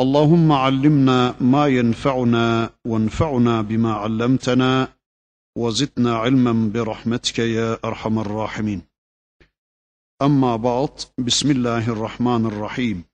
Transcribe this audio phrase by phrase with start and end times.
[0.00, 4.88] اللهم علمنا ما ينفعنا وانفعنا بما علمتنا
[5.58, 8.82] وزدنا علما برحمتك يا أرحم الراحمين.
[10.22, 10.88] أما بعد
[11.18, 13.04] بسم الله الرحمن الرحيم.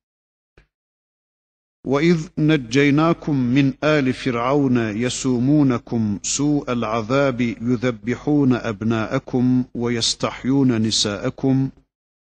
[1.87, 11.71] وإذ نجيناكم من آل فرعون يسومونكم سوء العذاب يذبحون أبناءكم ويستحيون نساءكم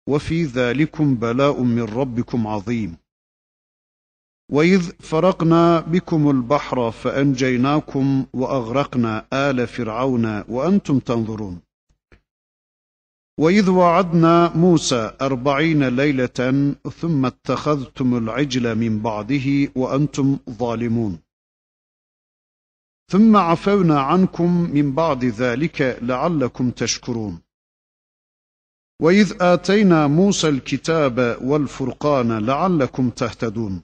[0.09, 3.02] وفي ذلكم بلاء من ربكم عظيم.
[4.51, 11.61] واذ فرقنا بكم البحر فانجيناكم واغرقنا ال فرعون وأنتم تنظرون.
[13.39, 16.65] واذ وعدنا موسى اربعين ليله
[17.01, 21.19] ثم اتخذتم العجل من بعده وأنتم ظالمون.
[23.11, 27.41] ثم عفونا عنكم من بعد ذلك لعلكم تشكرون.
[29.01, 33.83] واذ اتينا موسى الكتاب والفرقان لعلكم تهتدون.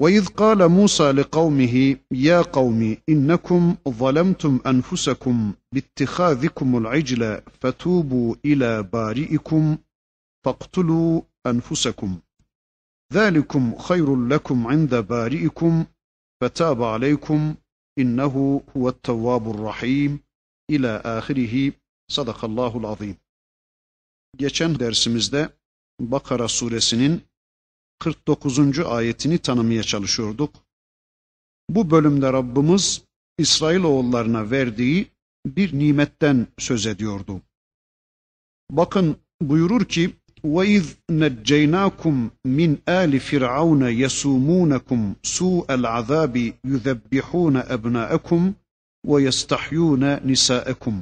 [0.00, 9.78] واذ قال موسى لقومه يا قوم انكم ظلمتم انفسكم باتخاذكم العجل فتوبوا إلى بارئكم
[10.44, 12.18] فاقتلوا انفسكم.
[13.12, 15.84] ذلكم خير لكم عند بارئكم.
[16.40, 17.54] فتاب عليكم
[17.98, 20.20] انه هو التواب الرحيم.
[20.70, 21.72] إلى ahirihi
[22.08, 23.16] sadakallahul azim.
[24.36, 25.48] Geçen dersimizde
[26.00, 27.22] Bakara suresinin
[28.03, 28.79] 49.
[28.79, 30.53] ayetini tanımaya çalışıyorduk.
[31.69, 33.01] Bu bölümde Rabbimiz
[33.37, 35.07] İsrailoğullarına verdiği
[35.45, 37.41] bir nimetten söz ediyordu.
[38.71, 40.11] Bakın buyurur ki
[40.43, 46.35] وَاِذْ نَجَّيْنَاكُمْ مِنْ آلِ فِرْعَوْنَ يَسُومُونَكُمْ سُوءَ الْعَذَابِ
[46.71, 48.53] يُذَبِّحُونَ أَبْنَاءَكُمْ
[49.07, 50.95] وَيَسْتَحْيُونَ نِسَاءَكُمْ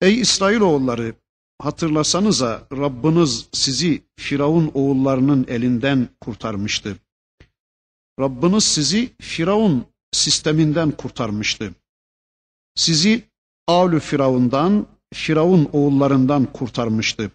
[0.00, 1.14] Ey İsrailoğulları
[1.61, 6.97] Hatırlasanıza Rabbiniz sizi Firavun oğullarının elinden kurtarmıştı.
[8.19, 11.73] Rabbiniz sizi Firavun sisteminden kurtarmıştı.
[12.75, 13.23] Sizi
[13.67, 17.31] Avlü Firavundan, Firavun oğullarından kurtarmıştı.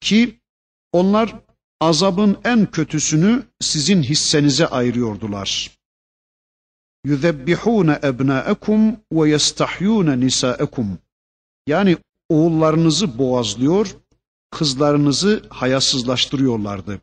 [0.00, 0.40] Ki
[0.92, 1.34] onlar
[1.80, 5.70] azabın en kötüsünü sizin hissenize ayırıyordular.
[7.04, 10.98] Yüzebbihune ebnaekum ve yestahyune nisaekum.
[11.66, 11.96] Yani
[12.34, 13.96] oğullarınızı boğazlıyor,
[14.50, 17.00] kızlarınızı hayasızlaştırıyorlardı.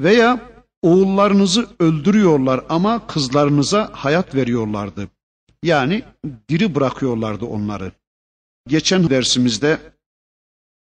[0.00, 0.50] Veya
[0.82, 5.08] oğullarınızı öldürüyorlar ama kızlarınıza hayat veriyorlardı.
[5.62, 6.04] Yani
[6.48, 7.92] diri bırakıyorlardı onları.
[8.68, 9.78] Geçen dersimizde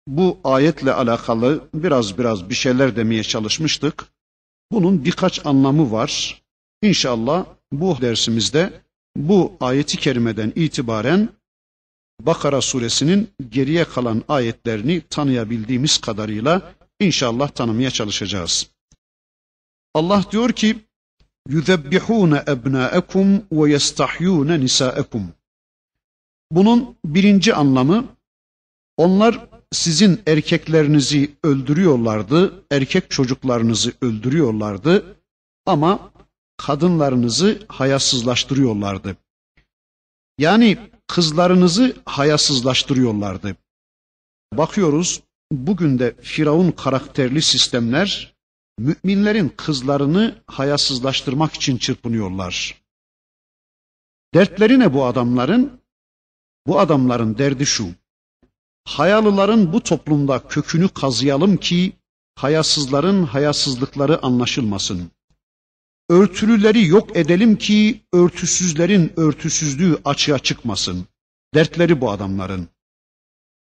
[0.07, 4.05] bu ayetle alakalı biraz biraz bir şeyler demeye çalışmıştık.
[4.71, 6.41] Bunun birkaç anlamı var.
[6.81, 8.81] İnşallah bu dersimizde
[9.17, 11.29] bu ayeti kerimeden itibaren
[12.21, 18.69] Bakara suresinin geriye kalan ayetlerini tanıyabildiğimiz kadarıyla inşallah tanımaya çalışacağız.
[19.93, 20.77] Allah diyor ki
[21.47, 25.33] yüzebbihune ebnaekum ve yestahyune nisaekum.
[26.51, 28.05] Bunun birinci anlamı
[28.97, 35.15] onlar sizin erkeklerinizi öldürüyorlardı, erkek çocuklarınızı öldürüyorlardı
[35.65, 36.11] ama
[36.57, 39.17] kadınlarınızı hayasızlaştırıyorlardı.
[40.37, 40.77] Yani
[41.07, 43.55] kızlarınızı hayasızlaştırıyorlardı.
[44.53, 45.21] Bakıyoruz
[45.51, 48.35] bugün de Firavun karakterli sistemler
[48.79, 52.81] müminlerin kızlarını hayasızlaştırmak için çırpınıyorlar.
[54.33, 55.81] Dertleri ne bu adamların?
[56.67, 57.87] Bu adamların derdi şu.
[58.85, 61.93] Hayalıların bu toplumda kökünü kazıyalım ki
[62.35, 65.11] hayasızların hayasızlıkları anlaşılmasın.
[66.09, 71.05] Örtülüleri yok edelim ki örtüsüzlerin örtüsüzlüğü açığa çıkmasın.
[71.53, 72.67] Dertleri bu adamların.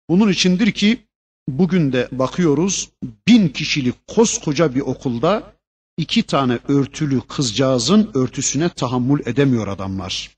[0.10, 1.08] Bunun içindir ki
[1.48, 2.90] bugün de bakıyoruz
[3.28, 5.54] bin kişilik koskoca bir okulda
[5.98, 10.38] iki tane örtülü kızcağızın örtüsüne tahammül edemiyor adamlar.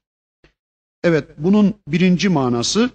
[1.03, 2.89] Evet bunun birinci manası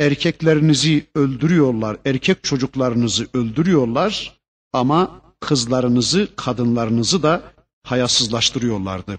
[0.00, 4.40] erkeklerinizi öldürüyorlar, erkek çocuklarınızı öldürüyorlar
[4.72, 7.53] ama kızlarınızı, kadınlarınızı da
[7.84, 9.18] hayasızlaştırıyorlardı.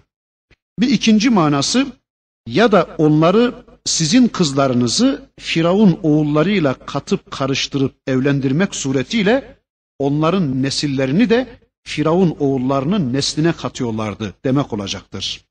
[0.79, 1.87] Bir ikinci manası
[2.47, 9.57] ya da onları sizin kızlarınızı Firavun oğullarıyla katıp karıştırıp evlendirmek suretiyle
[9.99, 15.45] onların nesillerini de Firavun oğullarının nesline katıyorlardı demek olacaktır.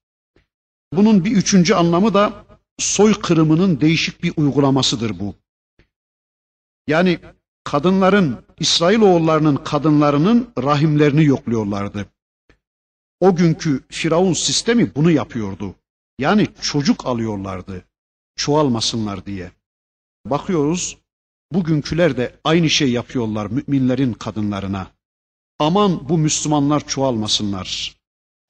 [0.93, 2.44] Bunun bir üçüncü anlamı da
[2.78, 5.34] soykırımının değişik bir uygulamasıdır bu.
[6.87, 7.19] Yani
[7.64, 12.06] kadınların, İsrailoğullarının kadınlarının rahimlerini yokluyorlardı.
[13.20, 15.75] O günkü Firavun sistemi bunu yapıyordu.
[16.19, 17.84] Yani çocuk alıyorlardı.
[18.37, 19.50] Çoğalmasınlar diye.
[20.26, 20.99] Bakıyoruz
[21.52, 24.90] bugünküler de aynı şey yapıyorlar müminlerin kadınlarına.
[25.58, 27.96] Aman bu Müslümanlar çoğalmasınlar.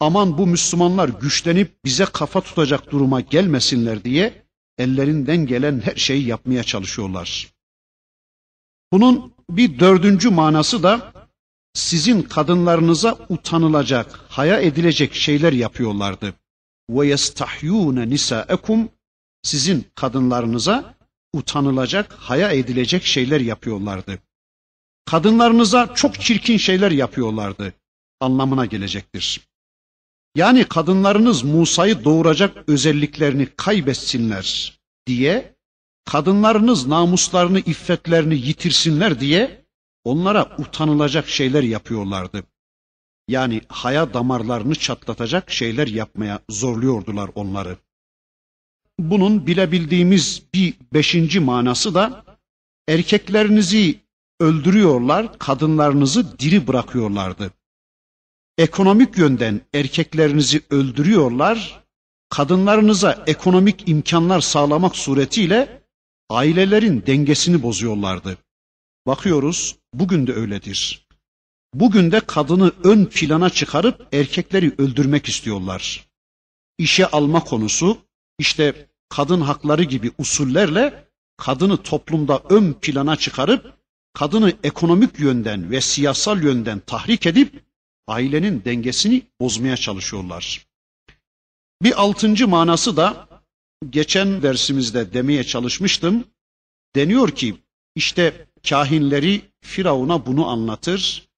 [0.00, 4.44] Aman bu Müslümanlar güçlenip bize kafa tutacak duruma gelmesinler diye
[4.78, 7.54] ellerinden gelen her şeyi yapmaya çalışıyorlar.
[8.92, 11.13] Bunun bir dördüncü manası da
[11.74, 16.34] sizin kadınlarınıza utanılacak, haya edilecek şeyler yapıyorlardı.
[16.90, 18.88] Ve yestahyune nisaakum
[19.42, 20.94] sizin kadınlarınıza
[21.32, 24.18] utanılacak, haya edilecek şeyler yapıyorlardı.
[25.04, 27.72] Kadınlarınıza çok çirkin şeyler yapıyorlardı
[28.20, 29.40] anlamına gelecektir.
[30.36, 35.56] Yani kadınlarınız Musa'yı doğuracak özelliklerini kaybetsinler diye,
[36.04, 39.63] kadınlarınız namuslarını, iffetlerini yitirsinler diye
[40.04, 42.44] onlara utanılacak şeyler yapıyorlardı.
[43.28, 47.76] Yani haya damarlarını çatlatacak şeyler yapmaya zorluyordular onları.
[48.98, 52.24] Bunun bilebildiğimiz bir beşinci manası da
[52.88, 54.00] erkeklerinizi
[54.40, 57.50] öldürüyorlar, kadınlarınızı diri bırakıyorlardı.
[58.58, 61.84] Ekonomik yönden erkeklerinizi öldürüyorlar,
[62.28, 65.82] kadınlarınıza ekonomik imkanlar sağlamak suretiyle
[66.30, 68.38] ailelerin dengesini bozuyorlardı.
[69.06, 71.06] Bakıyoruz bugün de öyledir.
[71.74, 76.08] Bugün de kadını ön plana çıkarıp erkekleri öldürmek istiyorlar.
[76.78, 77.98] İşe alma konusu
[78.38, 83.74] işte kadın hakları gibi usullerle kadını toplumda ön plana çıkarıp
[84.12, 87.64] kadını ekonomik yönden ve siyasal yönden tahrik edip
[88.06, 90.66] ailenin dengesini bozmaya çalışıyorlar.
[91.82, 93.28] Bir altıncı manası da
[93.90, 96.24] geçen dersimizde demeye çalışmıştım.
[96.96, 97.56] Deniyor ki
[97.94, 101.28] işte kahinleri Firavun'a bunu anlatır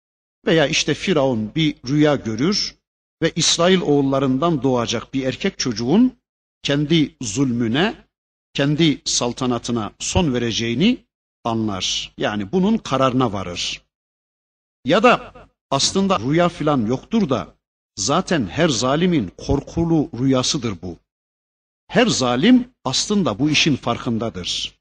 [0.46, 2.74] veya işte Firavun bir rüya görür
[3.22, 6.18] ve İsrail oğullarından doğacak bir erkek çocuğun
[6.62, 7.94] kendi zulmüne,
[8.54, 11.06] kendi saltanatına son vereceğini
[11.44, 12.12] anlar.
[12.18, 13.82] Yani bunun kararına varır.
[14.84, 15.34] Ya da
[15.70, 17.54] aslında rüya filan yoktur da
[17.96, 20.96] zaten her zalimin korkulu rüyasıdır bu.
[21.88, 24.75] Her zalim aslında bu işin farkındadır.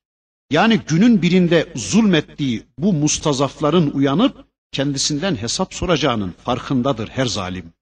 [0.52, 7.74] Yani günün birinde zulmettiği bu mustazafların uyanıp kendisinden hesap soracağının farkındadır her zalim.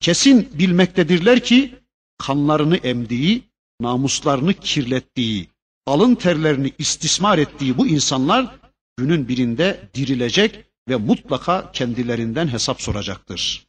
[0.00, 1.74] Kesin bilmektedirler ki
[2.18, 3.42] kanlarını emdiği,
[3.80, 5.48] namuslarını kirlettiği,
[5.86, 8.56] alın terlerini istismar ettiği bu insanlar
[8.96, 13.66] günün birinde dirilecek ve mutlaka kendilerinden hesap soracaktır.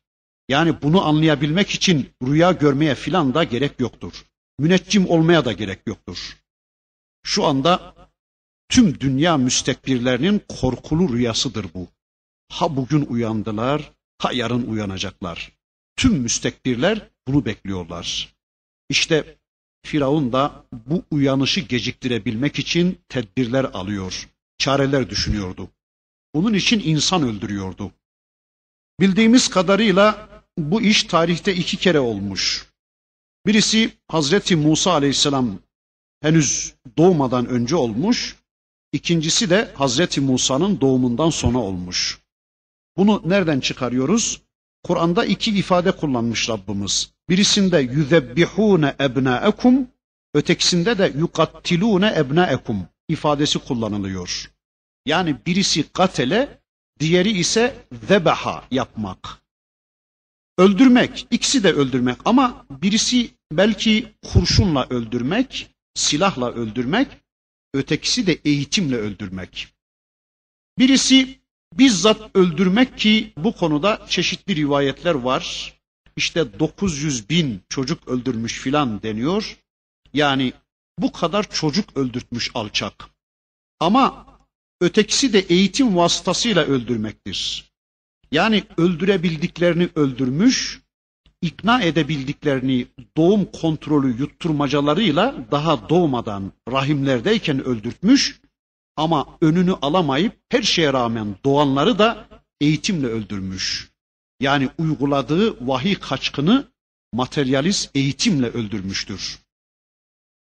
[0.49, 4.25] Yani bunu anlayabilmek için rüya görmeye filan da gerek yoktur.
[4.59, 6.42] Müneccim olmaya da gerek yoktur.
[7.23, 7.95] Şu anda
[8.69, 11.87] tüm dünya müstekbirlerinin korkulu rüyasıdır bu.
[12.49, 15.51] Ha bugün uyandılar, ha yarın uyanacaklar.
[15.95, 18.35] Tüm müstekbirler bunu bekliyorlar.
[18.89, 19.37] İşte
[19.85, 25.69] Firavun da bu uyanışı geciktirebilmek için tedbirler alıyor, çareler düşünüyordu.
[26.35, 27.91] Bunun için insan öldürüyordu.
[28.99, 32.69] Bildiğimiz kadarıyla bu iş tarihte iki kere olmuş.
[33.45, 35.59] Birisi Hazreti Musa aleyhisselam
[36.23, 38.35] henüz doğmadan önce olmuş.
[38.91, 42.19] İkincisi de Hazreti Musa'nın doğumundan sonra olmuş.
[42.97, 44.41] Bunu nereden çıkarıyoruz?
[44.83, 47.13] Kur'an'da iki ifade kullanmış Rabbimiz.
[47.29, 49.87] Birisinde yüzebbihune ebnaekum,
[50.33, 54.51] ötekisinde de yukattilune ebnaekum ifadesi kullanılıyor.
[55.05, 56.61] Yani birisi katele,
[56.99, 57.75] diğeri ise
[58.07, 59.41] zebaha yapmak.
[60.57, 67.07] Öldürmek, ikisi de öldürmek ama birisi belki kurşunla öldürmek, silahla öldürmek,
[67.73, 69.67] ötekisi de eğitimle öldürmek.
[70.77, 71.39] Birisi
[71.73, 75.73] bizzat öldürmek ki bu konuda çeşitli rivayetler var.
[76.15, 79.57] İşte 900 bin çocuk öldürmüş filan deniyor.
[80.13, 80.53] Yani
[80.99, 83.09] bu kadar çocuk öldürtmüş alçak.
[83.79, 84.25] Ama
[84.81, 87.71] ötekisi de eğitim vasıtasıyla öldürmektir.
[88.31, 90.81] Yani öldürebildiklerini öldürmüş,
[91.42, 98.40] ikna edebildiklerini doğum kontrolü yutturmacalarıyla daha doğmadan rahimlerdeyken öldürtmüş
[98.96, 102.28] ama önünü alamayıp her şeye rağmen doğanları da
[102.60, 103.90] eğitimle öldürmüş.
[104.40, 106.68] Yani uyguladığı vahiy kaçkını
[107.12, 109.38] materyalist eğitimle öldürmüştür.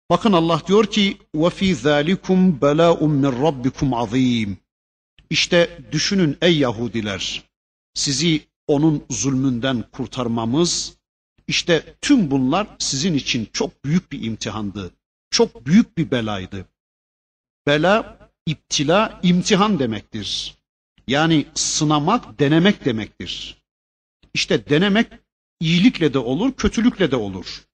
[0.09, 4.55] Bakın Allah diyor ki وَفِي ذَٰلِكُمْ بَلَاءٌ مِّنْ رَبِّكُمْ عَظِيمٌ
[5.29, 7.43] İşte düşünün ey Yahudiler,
[7.93, 10.96] sizi onun zulmünden kurtarmamız,
[11.46, 14.90] İşte tüm bunlar sizin için çok büyük bir imtihandı.
[15.30, 16.66] Çok büyük bir belaydı.
[17.66, 20.54] Bela, iptila, imtihan demektir.
[21.08, 23.62] Yani sınamak, denemek demektir.
[24.34, 25.12] İşte denemek
[25.60, 27.66] iyilikle de olur, kötülükle de olur.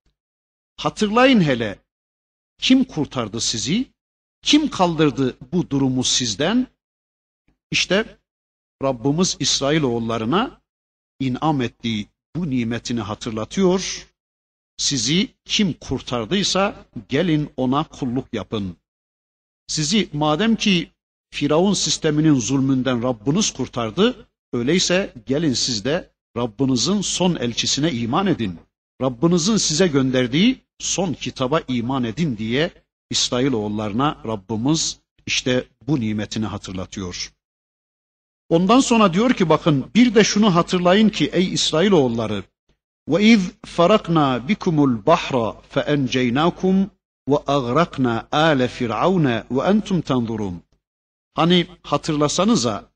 [0.77, 1.79] Hatırlayın hele
[2.59, 3.87] kim kurtardı sizi?
[4.43, 6.67] Kim kaldırdı bu durumu sizden?
[7.71, 8.19] İşte
[8.83, 10.58] Rabbimiz İsrailoğullarına
[11.21, 14.07] inam ettiği bu nimetini hatırlatıyor.
[14.77, 18.77] Sizi kim kurtardıysa gelin ona kulluk yapın.
[19.67, 20.91] Sizi madem ki
[21.31, 28.59] Firavun sisteminin zulmünden Rabbiniz kurtardı, öyleyse gelin siz de Rabbinizin son elçisine iman edin.
[29.03, 32.71] Rabbinizin size gönderdiği son kitaba iman edin diye
[33.11, 37.33] İsrailoğullarına Rabbimiz işte bu nimetini hatırlatıyor.
[38.49, 42.45] Ondan sonra diyor ki bakın bir de şunu hatırlayın ki ey İsrailoğulları
[43.09, 46.91] ve iz farakna bikumul bahra fe enceynakum
[47.29, 50.63] ve agrakna ale firavune ve entum tanzurun.
[51.35, 52.91] Hani hatırlasanıza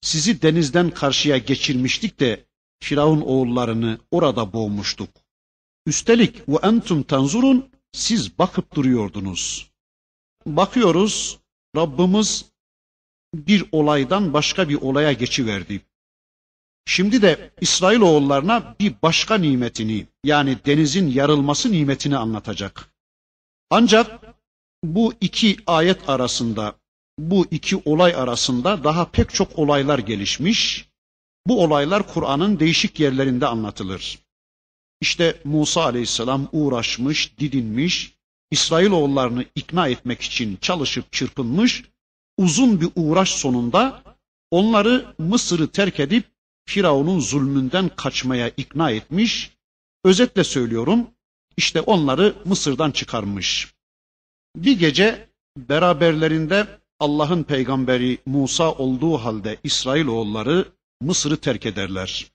[0.00, 2.46] sizi denizden karşıya geçirmiştik de
[2.82, 5.10] Firavun oğullarını orada boğmuştuk.
[5.86, 9.70] Üstelik ve entum tanzurun siz bakıp duruyordunuz.
[10.46, 11.38] Bakıyoruz
[11.76, 12.51] Rabbimiz
[13.34, 15.80] bir olaydan başka bir olaya geçiverdi.
[16.86, 22.94] Şimdi de İsrailoğullarına bir başka nimetini yani denizin yarılması nimetini anlatacak.
[23.70, 24.20] Ancak
[24.84, 26.74] bu iki ayet arasında,
[27.18, 30.88] bu iki olay arasında daha pek çok olaylar gelişmiş.
[31.46, 34.18] Bu olaylar Kur'an'ın değişik yerlerinde anlatılır.
[35.00, 38.14] İşte Musa aleyhisselam uğraşmış, didinmiş,
[38.50, 41.84] İsrailoğullarını ikna etmek için çalışıp çırpınmış,
[42.38, 44.02] uzun bir uğraş sonunda
[44.50, 46.24] onları Mısır'ı terk edip
[46.66, 49.50] Firavun'un zulmünden kaçmaya ikna etmiş.
[50.04, 51.06] Özetle söylüyorum,
[51.56, 53.74] işte onları Mısır'dan çıkarmış.
[54.56, 56.66] Bir gece beraberlerinde
[57.00, 60.68] Allah'ın peygamberi Musa olduğu halde İsrailoğulları
[61.00, 62.26] Mısır'ı terk ederler.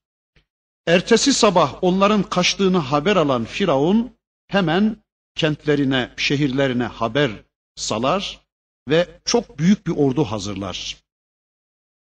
[0.87, 4.11] Ertesi sabah onların kaçtığını haber alan Firavun
[4.47, 4.97] hemen
[5.35, 7.31] kentlerine, şehirlerine haber
[7.75, 8.46] salar
[8.87, 10.97] ve çok büyük bir ordu hazırlar.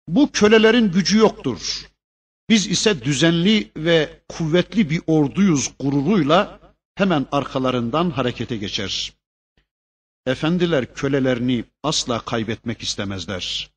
[0.07, 1.87] Bu kölelerin gücü yoktur.
[2.49, 6.59] Biz ise düzenli ve kuvvetli bir orduyuz gururuyla
[6.95, 9.13] hemen arkalarından harekete geçer.
[10.25, 13.71] Efendiler kölelerini asla kaybetmek istemezler.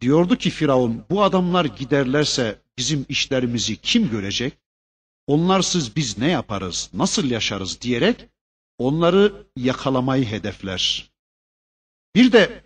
[0.00, 4.58] Diyordu ki Firavun bu adamlar giderlerse bizim işlerimizi kim görecek?
[5.26, 8.28] Onlarsız biz ne yaparız, nasıl yaşarız diyerek
[8.78, 11.10] onları yakalamayı hedefler.
[12.16, 12.62] Bir de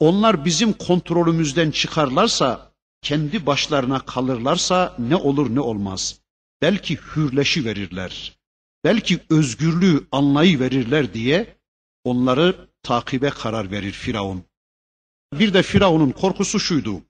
[0.00, 2.72] onlar bizim kontrolümüzden çıkarlarsa,
[3.02, 6.20] kendi başlarına kalırlarsa ne olur ne olmaz.
[6.62, 8.38] Belki hürleşi verirler.
[8.84, 11.56] Belki özgürlüğü anlayı verirler diye
[12.04, 14.44] onları takibe karar verir Firavun.
[15.32, 17.02] Bir de Firavun'un korkusu şuydu.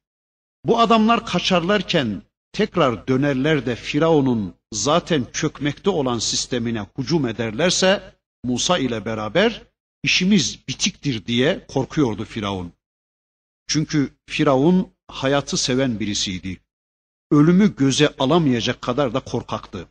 [0.64, 2.22] Bu adamlar kaçarlarken
[2.52, 9.67] tekrar dönerler de Firavun'un zaten çökmekte olan sistemine hücum ederlerse Musa ile beraber
[10.02, 12.72] işimiz bitiktir diye korkuyordu Firavun.
[13.66, 16.60] Çünkü Firavun hayatı seven birisiydi.
[17.30, 19.88] Ölümü göze alamayacak kadar da korkaktı.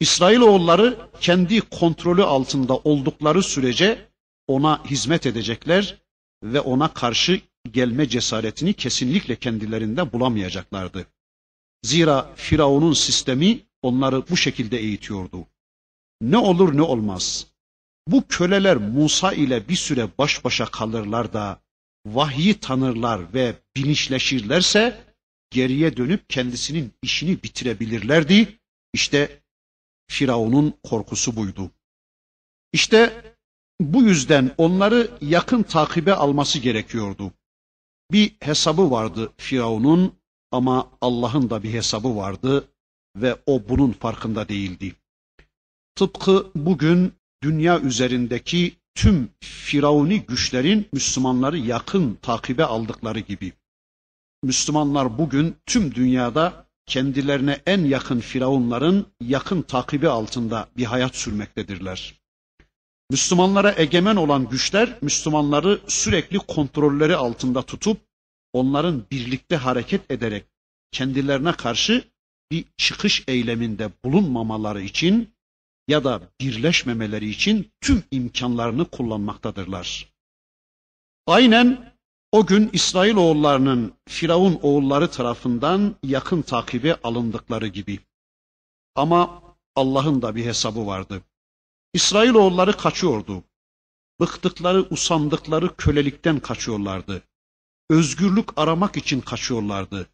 [0.00, 4.08] İsrailoğulları kendi kontrolü altında oldukları sürece
[4.46, 6.02] ona hizmet edecekler
[6.42, 7.40] ve ona karşı
[7.70, 11.06] gelme cesaretini kesinlikle kendilerinde bulamayacaklardı.
[11.82, 15.46] Zira Firavun'un sistemi onları bu şekilde eğitiyordu.
[16.20, 17.46] Ne olur ne olmaz.
[18.06, 21.60] Bu köleler Musa ile bir süre baş başa kalırlar da
[22.06, 25.04] vahyi tanırlar ve bilinçleşirlerse
[25.50, 28.58] geriye dönüp kendisinin işini bitirebilirlerdi.
[28.92, 29.42] İşte
[30.10, 31.70] Firavun'un korkusu buydu.
[32.72, 33.24] İşte
[33.80, 37.32] bu yüzden onları yakın takibe alması gerekiyordu.
[38.12, 40.14] Bir hesabı vardı Firavun'un
[40.50, 42.68] ama Allah'ın da bir hesabı vardı
[43.16, 44.94] ve o bunun farkında değildi.
[45.94, 47.12] Tıpkı bugün
[47.44, 53.52] dünya üzerindeki tüm firavuni güçlerin Müslümanları yakın takibe aldıkları gibi.
[54.42, 62.14] Müslümanlar bugün tüm dünyada kendilerine en yakın firavunların yakın takibi altında bir hayat sürmektedirler.
[63.10, 68.00] Müslümanlara egemen olan güçler Müslümanları sürekli kontrolleri altında tutup
[68.52, 70.44] onların birlikte hareket ederek
[70.92, 72.04] kendilerine karşı
[72.50, 75.33] bir çıkış eyleminde bulunmamaları için
[75.88, 80.14] ya da birleşmemeleri için tüm imkanlarını kullanmaktadırlar.
[81.26, 81.94] Aynen
[82.32, 87.98] o gün İsrail oğullarının Firavun oğulları tarafından yakın takibe alındıkları gibi.
[88.94, 89.42] Ama
[89.76, 91.22] Allah'ın da bir hesabı vardı.
[91.92, 93.44] İsrailoğulları kaçıyordu.
[94.20, 97.22] Bıktıkları, usandıkları kölelikten kaçıyorlardı.
[97.90, 100.06] Özgürlük aramak için kaçıyorlardı.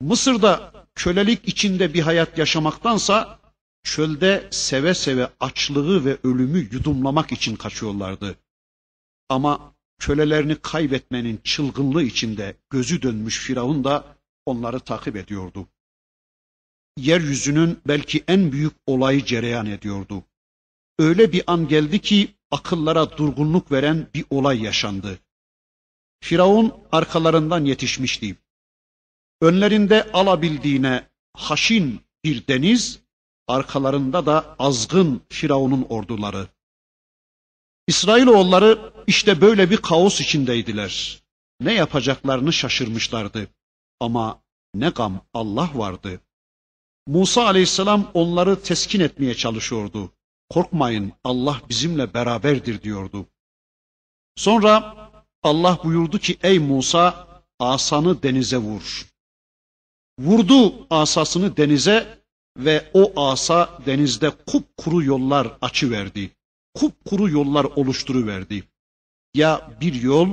[0.00, 3.38] Mısır'da kölelik içinde bir hayat yaşamaktansa
[3.84, 8.36] çölde seve seve açlığı ve ölümü yudumlamak için kaçıyorlardı.
[9.28, 15.68] Ama kölelerini kaybetmenin çılgınlığı içinde gözü dönmüş Firavun da onları takip ediyordu.
[16.96, 20.24] Yeryüzünün belki en büyük olayı cereyan ediyordu.
[20.98, 25.18] Öyle bir an geldi ki akıllara durgunluk veren bir olay yaşandı.
[26.20, 28.36] Firavun arkalarından yetişmişti.
[29.40, 33.03] Önlerinde alabildiğine haşin bir deniz,
[33.48, 36.48] arkalarında da azgın Firavun'un orduları.
[37.86, 41.22] İsrailoğulları işte böyle bir kaos içindeydiler.
[41.60, 43.48] Ne yapacaklarını şaşırmışlardı.
[44.00, 44.42] Ama
[44.74, 46.20] ne gam Allah vardı.
[47.06, 50.12] Musa aleyhisselam onları teskin etmeye çalışıyordu.
[50.48, 53.26] Korkmayın Allah bizimle beraberdir diyordu.
[54.36, 54.96] Sonra
[55.42, 59.06] Allah buyurdu ki ey Musa asanı denize vur.
[60.18, 62.23] Vurdu asasını denize
[62.56, 66.30] ve o asa denizde kupkuru yollar açıverdi.
[66.74, 68.64] Kupkuru yollar oluşturuverdi.
[69.34, 70.28] Ya bir yol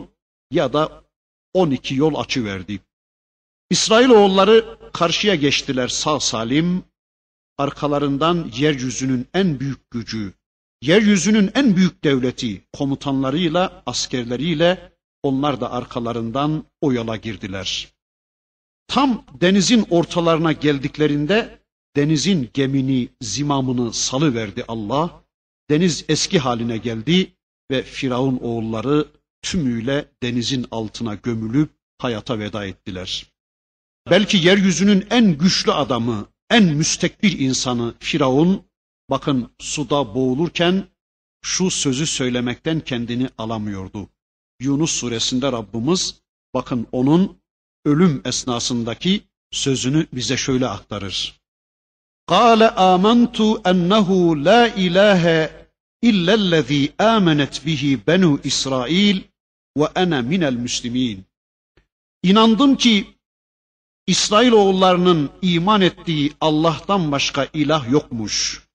[0.52, 1.04] ya da
[1.54, 2.80] on iki yol açıverdi.
[3.70, 6.84] İsrailoğulları karşıya geçtiler sağ salim.
[7.58, 10.34] Arkalarından yeryüzünün en büyük gücü,
[10.82, 14.92] yeryüzünün en büyük devleti, komutanlarıyla, askerleriyle
[15.24, 17.88] onlar da arkalarından o yola girdiler.
[18.88, 21.61] Tam denizin ortalarına geldiklerinde
[21.96, 25.24] denizin gemini, zimamını salıverdi Allah.
[25.70, 27.34] Deniz eski haline geldi
[27.72, 29.08] ve Firavun oğulları
[29.42, 33.26] tümüyle denizin altına gömülüp hayata veda ettiler.
[34.10, 38.64] Belki yeryüzünün en güçlü adamı, en müstekbir insanı Firavun,
[39.10, 40.88] bakın suda boğulurken
[41.42, 44.10] şu sözü söylemekten kendini alamıyordu.
[44.62, 46.22] Yunus suresinde Rabbimiz,
[46.54, 47.38] bakın onun
[47.86, 51.41] ölüm esnasındaki sözünü bize şöyle aktarır.
[52.31, 55.51] قال آمنت أنه لا إله
[56.05, 59.17] إلا الذي آمنت به بنو إسرائيل
[59.79, 61.25] وأنا من المسلمين.
[62.23, 63.07] İnandım ki
[64.07, 68.67] İsrailoğullarının iman ettiği Allah'tan başka ilah yokmuş.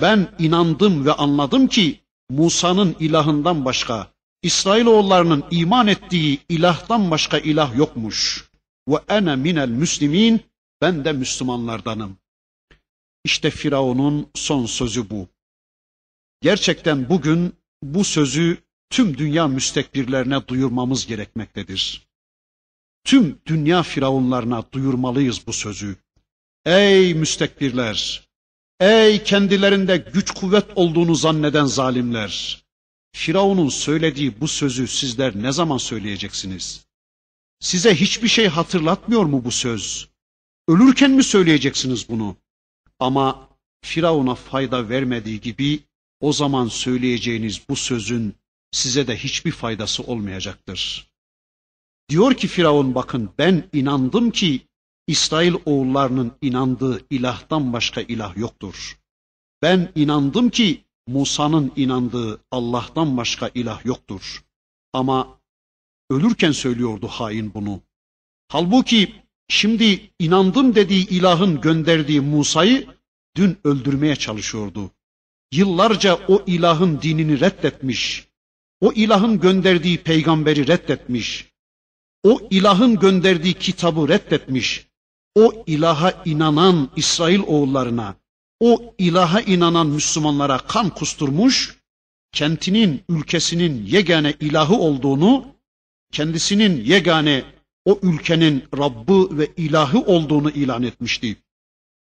[0.00, 8.50] Ben inandım ve anladım ki Musa'nın ilahından başka, İsrailoğullarının iman ettiği ilahtan başka ilah yokmuş.
[8.88, 10.40] Ve ene minel müslimin,
[10.80, 12.16] ben de Müslümanlardanım.
[13.25, 15.27] İşte Firavun'un son sözü bu.
[16.41, 18.57] Gerçekten bugün bu sözü
[18.89, 22.07] tüm dünya müstekbirlerine duyurmamız gerekmektedir.
[23.03, 25.95] Tüm dünya firavunlarına duyurmalıyız bu sözü.
[26.65, 28.27] Ey müstekbirler!
[28.79, 32.63] Ey kendilerinde güç kuvvet olduğunu zanneden zalimler!
[33.11, 36.85] Firavun'un söylediği bu sözü sizler ne zaman söyleyeceksiniz?
[37.59, 40.09] Size hiçbir şey hatırlatmıyor mu bu söz?
[40.67, 42.37] Ölürken mi söyleyeceksiniz bunu?
[42.99, 43.49] Ama
[43.81, 45.79] Firavun'a fayda vermediği gibi
[46.19, 48.35] o zaman söyleyeceğiniz bu sözün
[48.71, 51.11] size de hiçbir faydası olmayacaktır.
[52.09, 54.61] Diyor ki Firavun bakın ben inandım ki
[55.07, 58.99] İsrail oğullarının inandığı ilahtan başka ilah yoktur.
[59.61, 64.43] Ben inandım ki Musa'nın inandığı Allah'tan başka ilah yoktur.
[64.93, 65.39] Ama
[66.09, 67.81] ölürken söylüyordu hain bunu.
[68.47, 72.87] Halbuki şimdi inandım dediği ilahın gönderdiği Musa'yı
[73.35, 74.91] dün öldürmeye çalışıyordu.
[75.51, 78.27] Yıllarca o ilahın dinini reddetmiş.
[78.81, 81.55] O ilahın gönderdiği peygamberi reddetmiş
[82.25, 84.87] o ilahın gönderdiği kitabı reddetmiş,
[85.35, 88.15] o ilaha inanan İsrail oğullarına,
[88.59, 91.77] o ilaha inanan Müslümanlara kan kusturmuş,
[92.31, 95.45] kentinin, ülkesinin yegane ilahı olduğunu,
[96.11, 97.43] kendisinin yegane
[97.85, 101.35] o ülkenin Rabbı ve ilahı olduğunu ilan etmişti.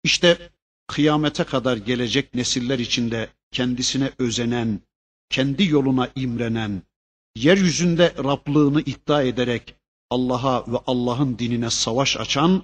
[0.04, 0.50] İşte
[0.88, 4.80] kıyamete kadar gelecek nesiller içinde kendisine özenen,
[5.30, 6.82] kendi yoluna imrenen,
[7.36, 9.76] yeryüzünde Rablığını iddia ederek
[10.10, 12.64] Allah'a ve Allah'ın dinine savaş açan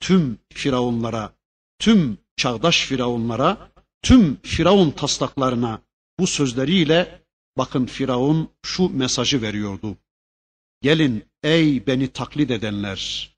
[0.00, 1.32] tüm firavunlara,
[1.78, 5.80] tüm çağdaş firavunlara, tüm firavun taslaklarına
[6.18, 7.22] bu sözleriyle
[7.58, 9.96] bakın firavun şu mesajı veriyordu.
[10.82, 13.30] Gelin ey beni taklit edenler,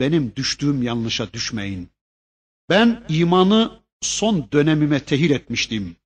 [0.00, 1.88] benim düştüğüm yanlışa düşmeyin.
[2.68, 5.96] Ben imanı son dönemime tehir etmiştim.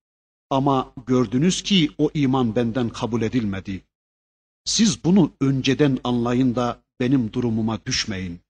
[0.50, 3.84] Ama gördünüz ki o iman benden kabul edilmedi.
[4.64, 8.40] Siz bunu önceden anlayın da benim durumuma düşmeyin.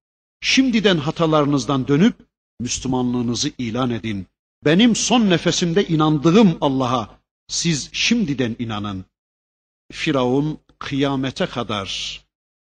[0.40, 2.16] Şimdiden hatalarınızdan dönüp
[2.60, 4.26] Müslümanlığınızı ilan edin.
[4.64, 9.04] benim son nefesimde inandığım Allah'a siz şimdiden inanın.
[9.92, 12.20] Firavun kıyamete kadar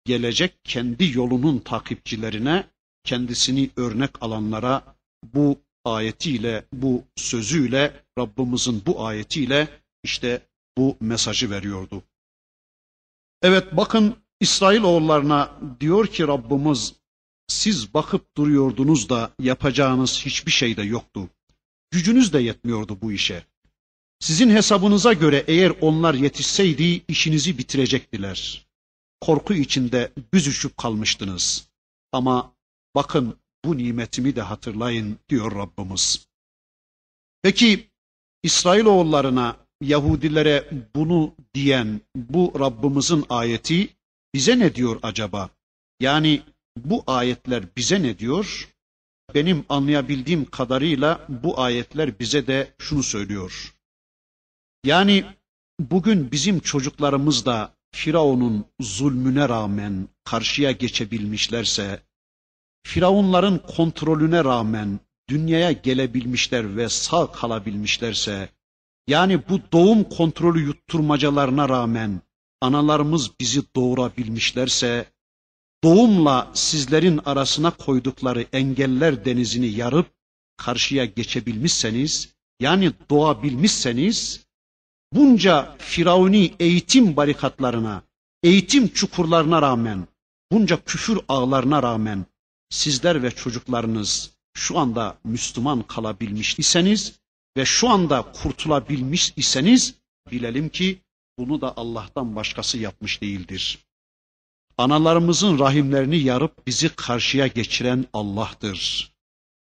[0.06, 2.68] gelecek kendi yolunun takipçilerine,
[3.04, 9.68] kendisini örnek alanlara bu ayetiyle, bu sözüyle, Rabbimizin bu ayetiyle
[10.04, 10.42] işte
[10.78, 12.04] bu mesajı veriyordu.
[13.42, 16.94] Evet bakın İsrailoğullarına diyor ki Rabbimiz
[17.48, 21.30] siz bakıp duruyordunuz da yapacağınız hiçbir şey de yoktu.
[21.92, 23.46] Gücünüz de yetmiyordu bu işe.
[24.24, 28.68] Sizin hesabınıza göre eğer onlar yetişseydi işinizi bitirecektiler.
[29.22, 31.68] Korku içinde büzüşüp kalmıştınız.
[32.12, 32.54] Ama
[32.96, 36.28] bakın bu nimetimi de hatırlayın diyor Rabbimiz.
[37.42, 37.90] Peki
[38.44, 43.90] İsrailoğullarına, Yahudilere bunu diyen bu Rabbimizin ayeti
[44.34, 45.50] bize ne diyor acaba?
[46.00, 46.42] Yani
[46.78, 48.70] bu ayetler bize ne diyor?
[49.36, 53.74] Benim anlayabildiğim kadarıyla bu ayetler bize de şunu söylüyor.
[54.86, 55.26] Yani
[55.80, 62.04] bugün bizim çocuklarımız da Firavun'un zulmüne rağmen karşıya geçebilmişlerse,
[62.86, 68.50] Firavunların kontrolüne rağmen dünyaya gelebilmişler ve sağ kalabilmişlerse,
[69.08, 72.22] yani bu doğum kontrolü yutturmacalarına rağmen
[72.62, 75.06] analarımız bizi doğurabilmişlerse,
[75.84, 80.12] doğumla sizlerin arasına koydukları engeller denizini yarıp
[80.58, 84.46] karşıya geçebilmişseniz, yani doğabilmişseniz,
[85.16, 88.04] bunca firavuni eğitim barikatlarına,
[88.44, 90.08] eğitim çukurlarına rağmen,
[90.52, 92.26] bunca küfür ağlarına rağmen
[92.70, 97.20] sizler ve çocuklarınız şu anda Müslüman kalabilmiş iseniz
[97.58, 99.96] ve şu anda kurtulabilmiş iseniz
[100.32, 101.00] bilelim ki
[101.38, 103.80] bunu da Allah'tan başkası yapmış değildir.
[104.78, 109.12] Analarımızın rahimlerini yarıp bizi karşıya geçiren Allah'tır.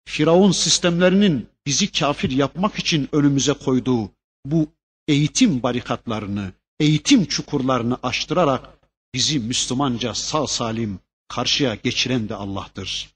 [0.05, 4.11] Firavun sistemlerinin bizi kafir yapmak için önümüze koyduğu
[4.47, 4.69] bu
[5.09, 8.79] eğitim barikatlarını, eğitim çukurlarını aştırarak
[9.15, 13.15] bizi Müslümanca sağ salim karşıya geçiren de Allah'tır.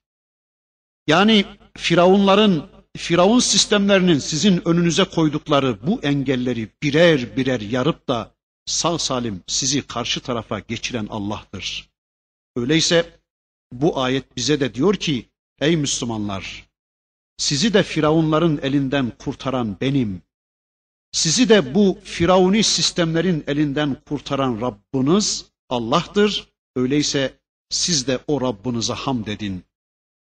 [1.06, 1.44] Yani
[1.76, 8.34] Firavunların, Firavun sistemlerinin sizin önünüze koydukları bu engelleri birer birer yarıp da
[8.66, 11.88] sağ salim sizi karşı tarafa geçiren Allah'tır.
[12.56, 13.20] Öyleyse
[13.72, 15.28] bu ayet bize de diyor ki
[15.60, 16.68] ey Müslümanlar
[17.36, 20.22] sizi de Firavunların elinden kurtaran benim.
[21.12, 26.48] Sizi de bu Firavuni sistemlerin elinden kurtaran Rabbiniz Allah'tır.
[26.76, 27.38] Öyleyse
[27.70, 29.64] siz de o Rabbinize hamd edin.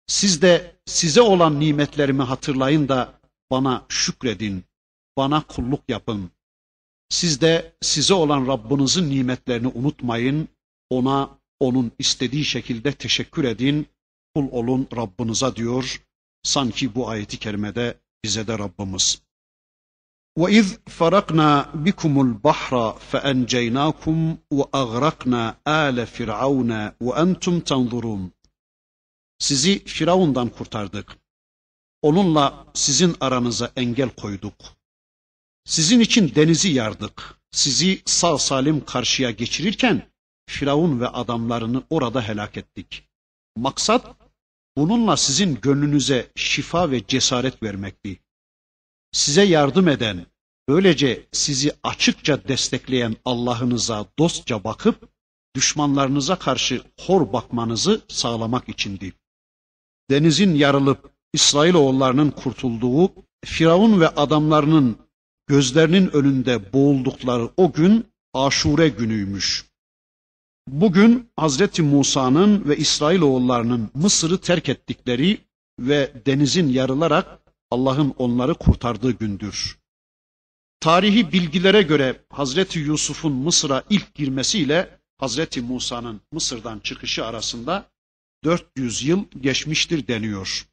[0.07, 3.19] Siz de size olan nimetlerimi hatırlayın da
[3.51, 4.63] bana şükredin.
[5.17, 6.31] Bana kulluk yapın.
[7.09, 10.47] Siz de size olan Rabbinizin nimetlerini unutmayın.
[10.89, 13.87] Ona onun istediği şekilde teşekkür edin.
[14.35, 16.01] Kul olun Rabbinize diyor.
[16.43, 19.24] Sanki bu ayeti kerimede bize de Rabbimiz.
[20.38, 28.30] وإذ فرقنا بكم البحر فأنجيناكم وأغرقنا آل فرعون وأنتم تنظرون
[29.40, 31.18] Sizi Firavundan kurtardık.
[32.02, 34.54] Onunla sizin aranıza engel koyduk.
[35.64, 37.40] Sizin için denizi yardık.
[37.50, 40.10] Sizi sağ salim karşıya geçirirken
[40.46, 43.08] Firavun ve adamlarını orada helak ettik.
[43.56, 44.16] Maksat
[44.76, 48.20] bununla sizin gönlünüze şifa ve cesaret vermekti.
[49.15, 50.25] Size yardım eden,
[50.69, 55.09] böylece sizi açıkça destekleyen Allah'ınıza dostça bakıp
[55.55, 59.13] düşmanlarınıza karşı hor bakmanızı sağlamak içindi.
[60.09, 63.11] Denizin yarılıp İsrailoğullarının kurtulduğu,
[63.45, 64.97] Firavun ve adamlarının
[65.47, 69.65] gözlerinin önünde boğuldukları o gün Aşure günüymüş.
[70.67, 75.37] Bugün Hazreti Musa'nın ve İsrailoğullarının Mısır'ı terk ettikleri
[75.79, 79.79] ve denizin yarılarak Allah'ın onları kurtardığı gündür.
[80.79, 87.91] Tarihi bilgilere göre Hazreti Yusuf'un Mısır'a ilk girmesiyle Hazreti Musa'nın Mısır'dan çıkışı arasında
[88.43, 90.67] 400 yıl geçmiştir deniyor.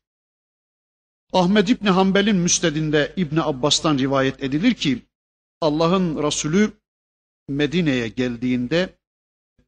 [1.32, 5.02] Ahmed İbni Hanbel'in müstedinde İbni Abbas'tan rivayet edilir ki
[5.60, 6.72] Allah'ın Resulü
[7.48, 8.98] Medine'ye geldiğinde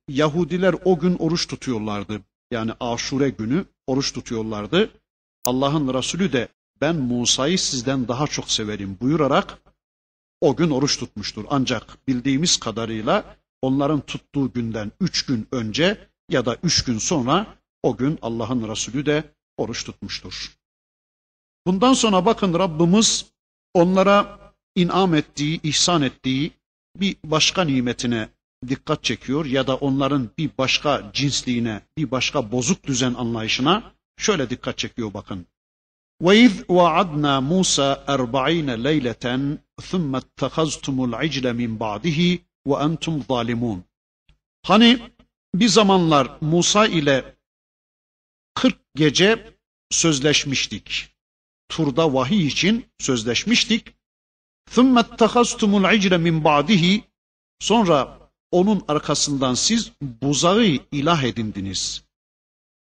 [0.08, 2.20] Yahudiler o gün oruç tutuyorlardı.
[2.50, 4.90] Yani Aşure günü oruç tutuyorlardı.
[5.44, 6.48] Allah'ın Resulü de
[6.80, 9.58] ben Musa'yı sizden daha çok severim buyurarak
[10.40, 11.44] o gün oruç tutmuştur.
[11.50, 17.46] Ancak bildiğimiz kadarıyla onların tuttuğu günden üç gün önce ya da üç gün sonra
[17.82, 19.24] o gün Allah'ın Resulü de
[19.56, 20.56] oruç tutmuştur.
[21.66, 23.26] Bundan sonra bakın Rabbimiz
[23.74, 24.38] onlara
[24.74, 26.50] inam ettiği, ihsan ettiği
[26.96, 28.28] bir başka nimetine
[28.68, 34.78] dikkat çekiyor ya da onların bir başka cinsliğine, bir başka bozuk düzen anlayışına şöyle dikkat
[34.78, 35.46] çekiyor bakın.
[36.26, 39.24] وَاِذْ وَعَدْنَا مُوسَى اَرْبَعِينَ لَيْلَةً
[39.90, 43.80] ثُمَّ اتَّخَزْتُمُ الْعِجْلَ مِنْ بَعْدِهِ وَاَنْتُمْ ظَالِمُونَ
[44.66, 44.98] Hani
[45.54, 47.37] bir zamanlar Musa ile
[48.54, 49.56] 40 gece
[49.90, 51.16] sözleşmiştik.
[51.68, 53.94] Turda vahiy için sözleşmiştik.
[54.70, 57.02] ثُمَّ اتَّخَزْتُمُ الْعِجْلَ مِنْ بَعْدِهِ
[57.60, 62.04] Sonra onun arkasından siz buzağı ilah edindiniz.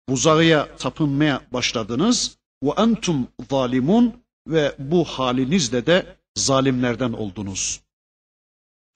[0.09, 2.39] Buzağıya tapınmaya başladınız.
[2.62, 7.81] Ve entum zalimun ve bu halinizle de zalimlerden oldunuz.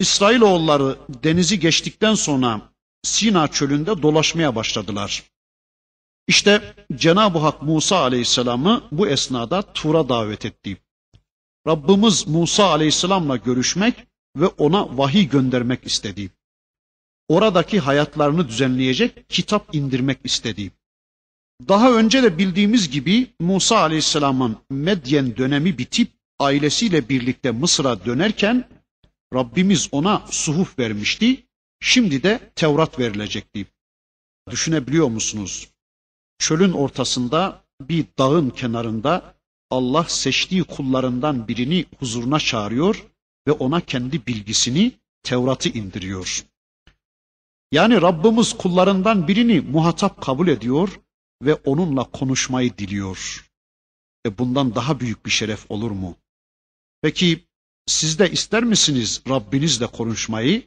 [0.01, 2.61] İsrailoğulları denizi geçtikten sonra
[3.03, 5.23] Sina çölünde dolaşmaya başladılar.
[6.29, 10.77] İşte Cenab-ı Hak Musa Aleyhisselam'ı bu esnada Tur'a davet etti.
[11.67, 16.31] Rabbimiz Musa Aleyhisselam'la görüşmek ve ona vahiy göndermek istedi.
[17.29, 20.73] Oradaki hayatlarını düzenleyecek kitap indirmek istedi.
[21.69, 28.69] Daha önce de bildiğimiz gibi Musa Aleyhisselam'ın Medyen dönemi bitip ailesiyle birlikte Mısır'a dönerken
[29.35, 31.47] Rabbimiz ona suhuf vermişti.
[31.81, 33.67] Şimdi de Tevrat verilecekti.
[34.51, 35.69] Düşünebiliyor musunuz?
[36.39, 39.35] Çölün ortasında bir dağın kenarında
[39.71, 43.05] Allah seçtiği kullarından birini huzuruna çağırıyor
[43.49, 46.45] ve ona kendi bilgisini, Tevrat'ı indiriyor.
[47.73, 51.01] Yani Rabbimiz kullarından birini muhatap kabul ediyor
[51.45, 53.51] ve onunla konuşmayı diliyor.
[54.27, 56.17] E bundan daha büyük bir şeref olur mu?
[57.03, 57.45] Peki
[57.87, 60.63] siz de ister misiniz Rabbinizle konuşmayı?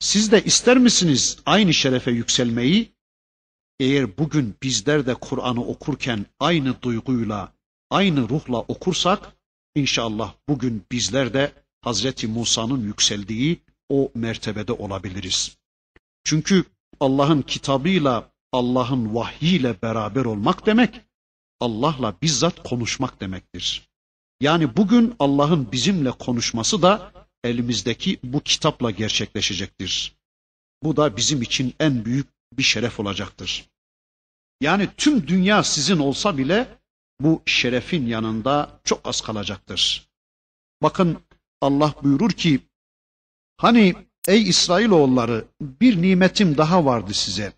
[0.00, 2.92] Siz de ister misiniz aynı şerefe yükselmeyi?
[3.80, 7.52] Eğer bugün bizler de Kur'an'ı okurken aynı duyguyla,
[7.90, 9.36] aynı ruhla okursak,
[9.74, 15.56] inşallah bugün bizler de Hazreti Musa'nın yükseldiği o mertebede olabiliriz.
[16.24, 16.64] Çünkü
[17.00, 21.00] Allah'ın kitabıyla, Allah'ın vahyiyle beraber olmak demek,
[21.60, 23.88] Allah'la bizzat konuşmak demektir.
[24.40, 27.12] Yani bugün Allah'ın bizimle konuşması da
[27.44, 30.16] elimizdeki bu kitapla gerçekleşecektir.
[30.82, 33.68] Bu da bizim için en büyük bir şeref olacaktır.
[34.60, 36.78] Yani tüm dünya sizin olsa bile
[37.20, 40.08] bu şerefin yanında çok az kalacaktır.
[40.82, 41.18] Bakın
[41.60, 42.60] Allah buyurur ki
[43.56, 43.94] hani
[44.28, 47.52] ey İsrailoğulları bir nimetim daha vardı size.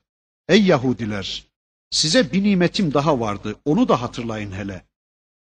[0.50, 1.44] Ey Yahudiler
[1.90, 4.86] size bir nimetim daha vardı onu da hatırlayın hele.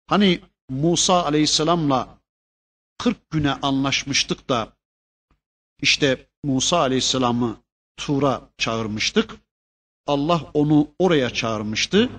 [0.07, 0.41] Hani
[0.71, 2.19] Musa aleyhisselamla
[2.99, 4.73] 40 güne anlaşmıştık da
[5.83, 7.63] işte Musa aleyhisselamı
[7.97, 9.37] Tur'a çağırmıştık.
[10.07, 12.11] Allah onu oraya çağırmıştı.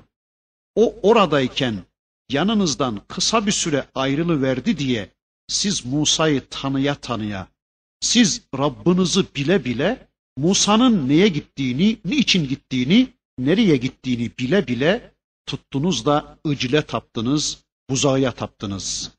[0.75, 1.83] O oradayken
[2.29, 5.09] yanınızdan kısa bir süre ayrılıverdi diye
[5.47, 7.47] siz Musa'yı tanıya tanıya,
[7.99, 10.08] siz Rabbinizi bile bile
[10.39, 15.11] Musa'nın neye gittiğini, niçin gittiğini, nereye gittiğini bile bile
[15.45, 19.11] tuttunuz da ıcle taptınız, buzağıya taptınız.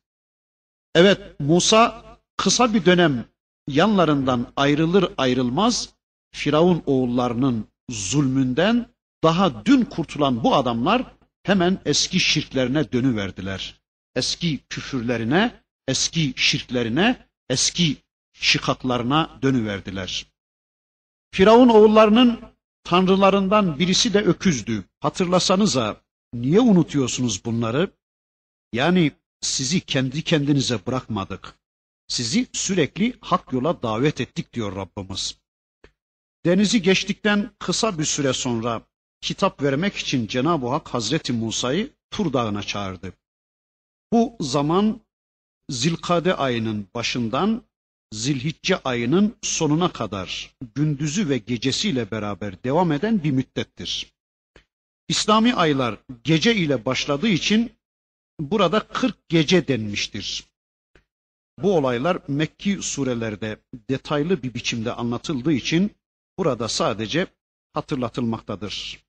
[0.95, 2.05] Evet Musa
[2.37, 3.25] kısa bir dönem
[3.69, 5.89] yanlarından ayrılır ayrılmaz
[6.35, 8.87] Firavun oğullarının zulmünden
[9.23, 13.81] daha dün kurtulan bu adamlar hemen eski şirklerine dönüverdiler.
[14.15, 17.97] Eski küfürlerine, eski şirklerine, eski
[18.33, 20.30] şikaklarına dönüverdiler.
[21.31, 22.41] Firavun oğullarının
[22.85, 24.85] tanrılarından birisi de öküzdü.
[25.01, 26.01] Hatırlasanıza
[26.35, 27.91] niye unutuyorsunuz bunları?
[28.73, 31.55] Yani sizi kendi kendinize bırakmadık.
[32.09, 35.39] Sizi sürekli hak yola davet ettik diyor Rabbimiz.
[36.45, 38.83] Denizi geçtikten kısa bir süre sonra
[39.21, 43.13] kitap vermek için Cenab-ı Hak Hazreti Musa'yı Tur Dağı'na çağırdı.
[44.13, 45.01] Bu zaman
[45.71, 47.63] Zilkade ayının başından
[48.13, 54.13] Zilhicce ayının sonuna kadar gündüzü ve gecesiyle beraber devam eden bir müddettir.
[55.09, 57.73] İslami aylar gece ile başladığı için
[58.41, 60.45] burada 40 gece denmiştir.
[61.59, 65.91] Bu olaylar Mekki surelerde detaylı bir biçimde anlatıldığı için
[66.39, 67.27] burada sadece
[67.73, 69.05] hatırlatılmaktadır.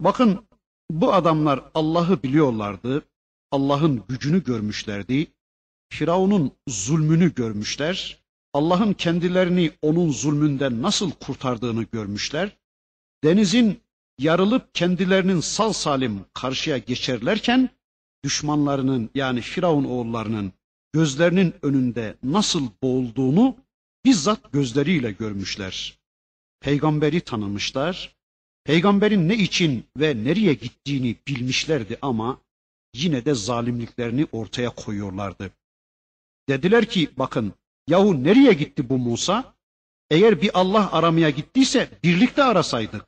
[0.00, 0.46] Bakın
[0.90, 3.02] bu adamlar Allah'ı biliyorlardı,
[3.50, 5.26] Allah'ın gücünü görmüşlerdi,
[5.92, 8.18] Firavun'un zulmünü görmüşler,
[8.52, 12.56] Allah'ın kendilerini onun zulmünden nasıl kurtardığını görmüşler,
[13.24, 13.80] denizin
[14.18, 17.70] yarılıp kendilerinin sal salim karşıya geçerlerken
[18.24, 20.52] düşmanlarının yani Firavun oğullarının
[20.92, 23.56] gözlerinin önünde nasıl boğulduğunu
[24.04, 25.98] bizzat gözleriyle görmüşler.
[26.60, 28.16] Peygamberi tanımışlar,
[28.64, 32.40] peygamberin ne için ve nereye gittiğini bilmişlerdi ama
[32.94, 35.50] yine de zalimliklerini ortaya koyuyorlardı.
[36.48, 37.52] Dediler ki bakın
[37.88, 39.54] yahu nereye gitti bu Musa?
[40.10, 43.06] Eğer bir Allah aramaya gittiyse birlikte arasaydık.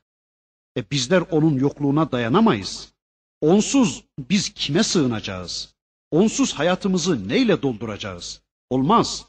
[0.76, 2.92] E bizler onun yokluğuna dayanamayız.
[3.40, 5.74] Onsuz biz kime sığınacağız?
[6.10, 8.42] Onsuz hayatımızı neyle dolduracağız?
[8.70, 9.24] Olmaz.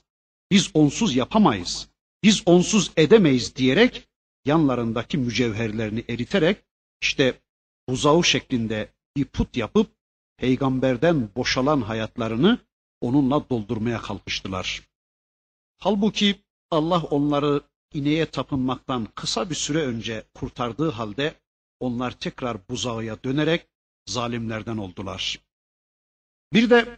[0.52, 1.89] Biz onsuz yapamayız.
[2.24, 4.08] Biz onsuz edemeyiz diyerek
[4.46, 6.58] yanlarındaki mücevherlerini eriterek
[7.02, 7.41] işte
[7.89, 9.91] buzağı şeklinde bir put yapıp
[10.38, 12.60] peygamberden boşalan hayatlarını
[13.06, 14.82] onunla doldurmaya kalkıştılar.
[15.78, 16.36] Halbuki
[16.72, 17.62] Allah onları
[17.94, 21.36] ineğe tapınmaktan kısa bir süre önce kurtardığı halde
[21.80, 23.68] onlar tekrar buzağıya dönerek
[24.06, 25.39] zalimlerden oldular.
[26.54, 26.98] Bir de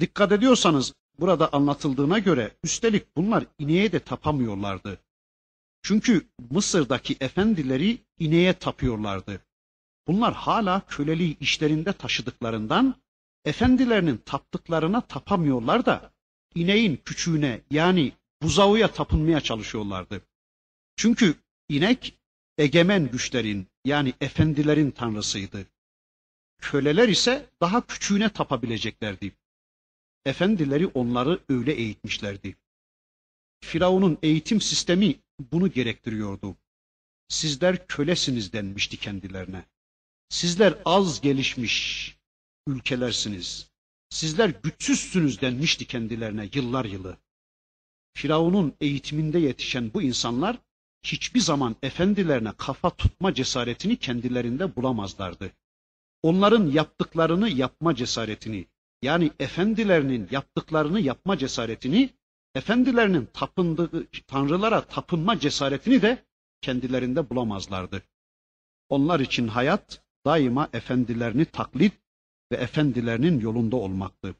[0.00, 4.98] dikkat ediyorsanız burada anlatıldığına göre üstelik bunlar ineğe de tapamıyorlardı.
[5.82, 9.40] Çünkü Mısır'daki efendileri ineğe tapıyorlardı.
[10.06, 13.01] Bunlar hala köleliği işlerinde taşıdıklarından
[13.44, 16.12] efendilerinin taptıklarına tapamıyorlar da
[16.54, 20.22] ineğin küçüğüne yani buzağıya tapınmaya çalışıyorlardı.
[20.96, 21.34] Çünkü
[21.68, 22.18] inek
[22.58, 25.66] egemen güçlerin yani efendilerin tanrısıydı.
[26.58, 29.32] Köleler ise daha küçüğüne tapabileceklerdi.
[30.24, 32.56] Efendileri onları öyle eğitmişlerdi.
[33.60, 35.14] Firavun'un eğitim sistemi
[35.52, 36.56] bunu gerektiriyordu.
[37.28, 39.64] Sizler kölesiniz denmişti kendilerine.
[40.28, 42.16] Sizler az gelişmiş
[42.66, 43.70] ülkelersiniz.
[44.10, 47.16] Sizler güçsüzsünüz denmişti kendilerine yıllar yılı.
[48.14, 50.58] Firavun'un eğitiminde yetişen bu insanlar
[51.02, 55.52] hiçbir zaman efendilerine kafa tutma cesaretini kendilerinde bulamazlardı.
[56.22, 58.66] Onların yaptıklarını yapma cesaretini,
[59.02, 62.10] yani efendilerinin yaptıklarını yapma cesaretini,
[62.54, 66.24] efendilerinin tapındığı tanrılara tapınma cesaretini de
[66.60, 68.02] kendilerinde bulamazlardı.
[68.88, 72.01] Onlar için hayat daima efendilerini taklit
[72.52, 74.34] ve efendilerinin yolunda olmaktı.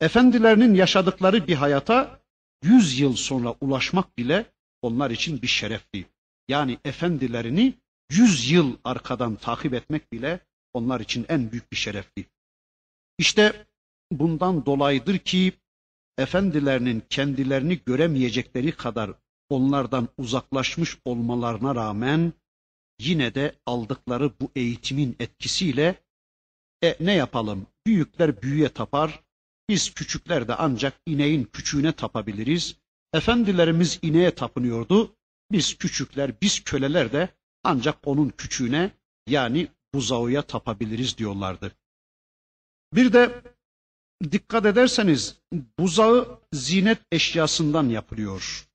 [0.00, 2.20] Efendilerinin yaşadıkları bir hayata
[2.62, 4.46] yüz yıl sonra ulaşmak bile
[4.82, 6.06] onlar için bir şerefti.
[6.48, 7.74] Yani efendilerini
[8.10, 10.40] yüz yıl arkadan takip etmek bile
[10.72, 12.26] onlar için en büyük bir şerefti.
[13.18, 13.66] İşte
[14.12, 15.52] bundan dolayıdır ki
[16.18, 19.10] efendilerinin kendilerini göremeyecekleri kadar
[19.50, 22.32] onlardan uzaklaşmış olmalarına rağmen
[23.00, 26.02] yine de aldıkları bu eğitimin etkisiyle
[26.82, 27.66] e ne yapalım?
[27.86, 29.22] Büyükler büyüye tapar,
[29.68, 32.76] biz küçükler de ancak ineğin küçüğüne tapabiliriz.
[33.12, 35.16] Efendilerimiz ineğe tapınıyordu.
[35.52, 37.28] Biz küçükler, biz köleler de
[37.64, 38.90] ancak onun küçüğüne
[39.26, 41.72] yani buzağıya tapabiliriz diyorlardı.
[42.94, 43.42] Bir de
[44.32, 45.38] dikkat ederseniz
[45.78, 48.68] buzağı zinet eşyasından yapılıyor.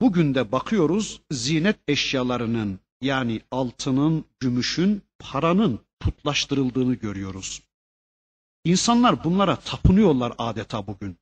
[0.00, 7.62] Bugün de bakıyoruz zinet eşyalarının yani altının, gümüşün, paranın putlaştırıldığını görüyoruz.
[8.64, 11.16] İnsanlar bunlara tapınıyorlar adeta bugün.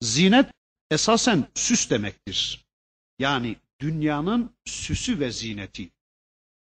[0.00, 0.50] Zinet
[0.90, 2.66] esasen süs demektir.
[3.18, 5.90] Yani dünyanın süsü ve zineti.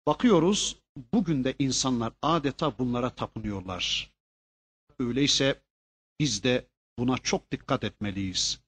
[0.06, 0.76] Bakıyoruz
[1.14, 4.12] bugün de insanlar adeta bunlara tapınıyorlar.
[4.98, 5.62] Öyleyse
[6.20, 6.66] biz de
[6.98, 8.60] buna çok dikkat etmeliyiz.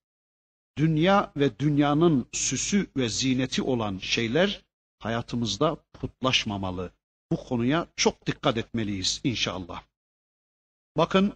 [0.78, 4.64] Dünya ve dünyanın süsü ve zineti olan şeyler
[4.98, 6.92] hayatımızda putlaşmamalı.
[7.34, 9.82] Bu konuya çok dikkat etmeliyiz inşallah.
[10.96, 11.32] Bakın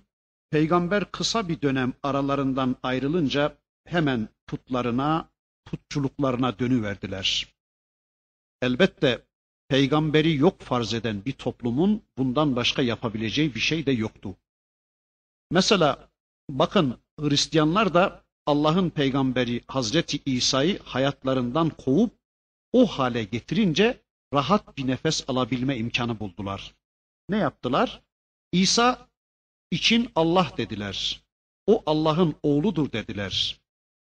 [0.51, 5.31] peygamber kısa bir dönem aralarından ayrılınca hemen putlarına,
[5.65, 7.55] putçuluklarına dönüverdiler.
[8.63, 9.27] Elbette
[9.69, 14.37] peygamberi yok farz eden bir toplumun bundan başka yapabileceği bir şey de yoktu.
[15.51, 16.09] Mesela
[16.51, 22.13] bakın Hristiyanlar da Allah'ın peygamberi Hazreti İsa'yı hayatlarından kovup
[22.73, 26.75] o hale getirince rahat bir nefes alabilme imkanı buldular.
[27.29, 28.03] Ne yaptılar?
[28.53, 29.09] İsa
[29.71, 31.23] için Allah dediler.
[31.67, 33.61] O Allah'ın oğludur dediler.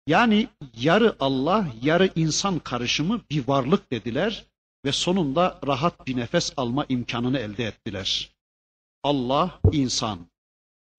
[0.07, 4.47] Yani yarı Allah, yarı insan karışımı bir varlık dediler
[4.85, 8.31] ve sonunda rahat bir nefes alma imkanını elde ettiler.
[9.03, 10.27] Allah, insan.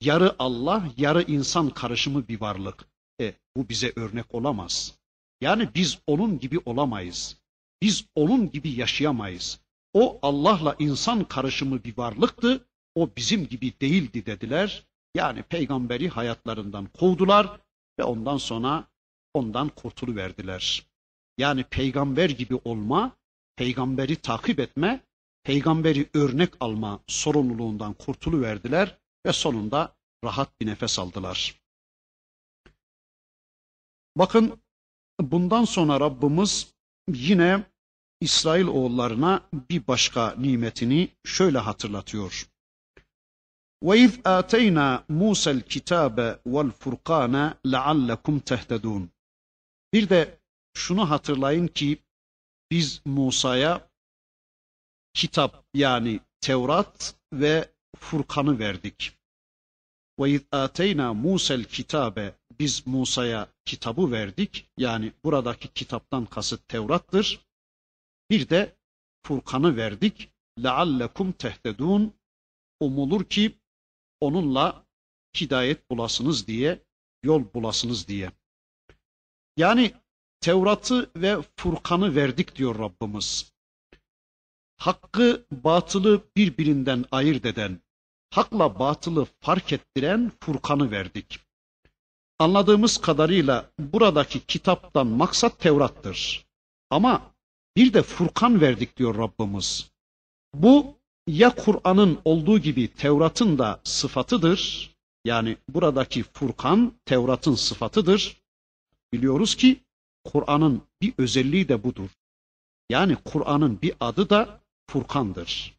[0.02, 2.88] Yarı Allah, yarı insan karışımı bir varlık.
[3.22, 4.98] E, bu bize örnek olamaz.
[5.42, 7.38] Yani biz onun gibi olamayız.
[7.82, 9.62] Biz onun gibi yaşayamayız.
[9.94, 12.67] O Allah'la insan karışımı bir varlıktı.
[12.96, 14.88] O bizim gibi değildi dediler.
[15.15, 17.60] Yani peygamberi hayatlarından kovdular
[18.00, 18.88] ve ondan sonra
[19.34, 20.88] ondan kurtuluverdiler.
[21.38, 23.17] Yani peygamber gibi olma,
[23.56, 25.04] peygamberi takip etme,
[25.44, 31.62] peygamberi örnek alma sorumluluğundan kurtuluverdiler ve sonunda rahat bir nefes aldılar.
[34.15, 34.60] Bakın
[35.21, 36.73] bundan sonra Rabbimiz
[37.09, 37.65] yine
[38.21, 42.48] İsrail oğullarına bir başka nimetini şöyle hatırlatıyor.
[43.85, 49.09] وَاِذْ آتَيْنَا مُوسَى الْكِتَابَ وَالْفُرْقَانَ لَعَلَّكُمْ تَهْتَدُونَ
[49.92, 50.38] Bir de
[50.75, 51.98] şunu hatırlayın ki
[52.71, 53.90] biz Musa'ya
[55.15, 59.19] kitap yani Tevrat ve Furkan'ı verdik.
[60.21, 64.70] Ve iz ateyna Musa'l kitabe biz Musa'ya kitabı verdik.
[64.78, 67.46] Yani buradaki kitaptan kasıt Tevrat'tır.
[68.30, 68.76] Bir de
[69.26, 70.30] Furkan'ı verdik.
[70.64, 72.14] Leallekum tehtedun.
[72.80, 73.60] Umulur ki
[74.22, 74.86] onunla
[75.42, 76.84] hidayet bulasınız diye,
[77.24, 78.32] yol bulasınız diye.
[79.58, 79.94] Yani
[80.42, 83.54] Tevrat'ı ve Furkan'ı verdik diyor Rabbimiz.
[84.78, 87.82] Hakkı, batılı birbirinden ayırt eden,
[88.30, 91.46] hakla batılı fark ettiren Furkan'ı verdik.
[92.40, 96.46] Anladığımız kadarıyla buradaki kitaptan maksat Tevrat'tır.
[96.90, 97.21] Ama
[97.75, 99.92] bir de Furkan verdik diyor Rabbimiz.
[100.54, 100.96] Bu
[101.27, 104.92] ya Kur'an'ın olduğu gibi Tevrat'ın da sıfatıdır.
[105.25, 108.42] Yani buradaki Furkan Tevrat'ın sıfatıdır.
[109.13, 109.79] Biliyoruz ki
[110.23, 112.10] Kur'an'ın bir özelliği de budur.
[112.90, 115.77] Yani Kur'an'ın bir adı da Furkan'dır.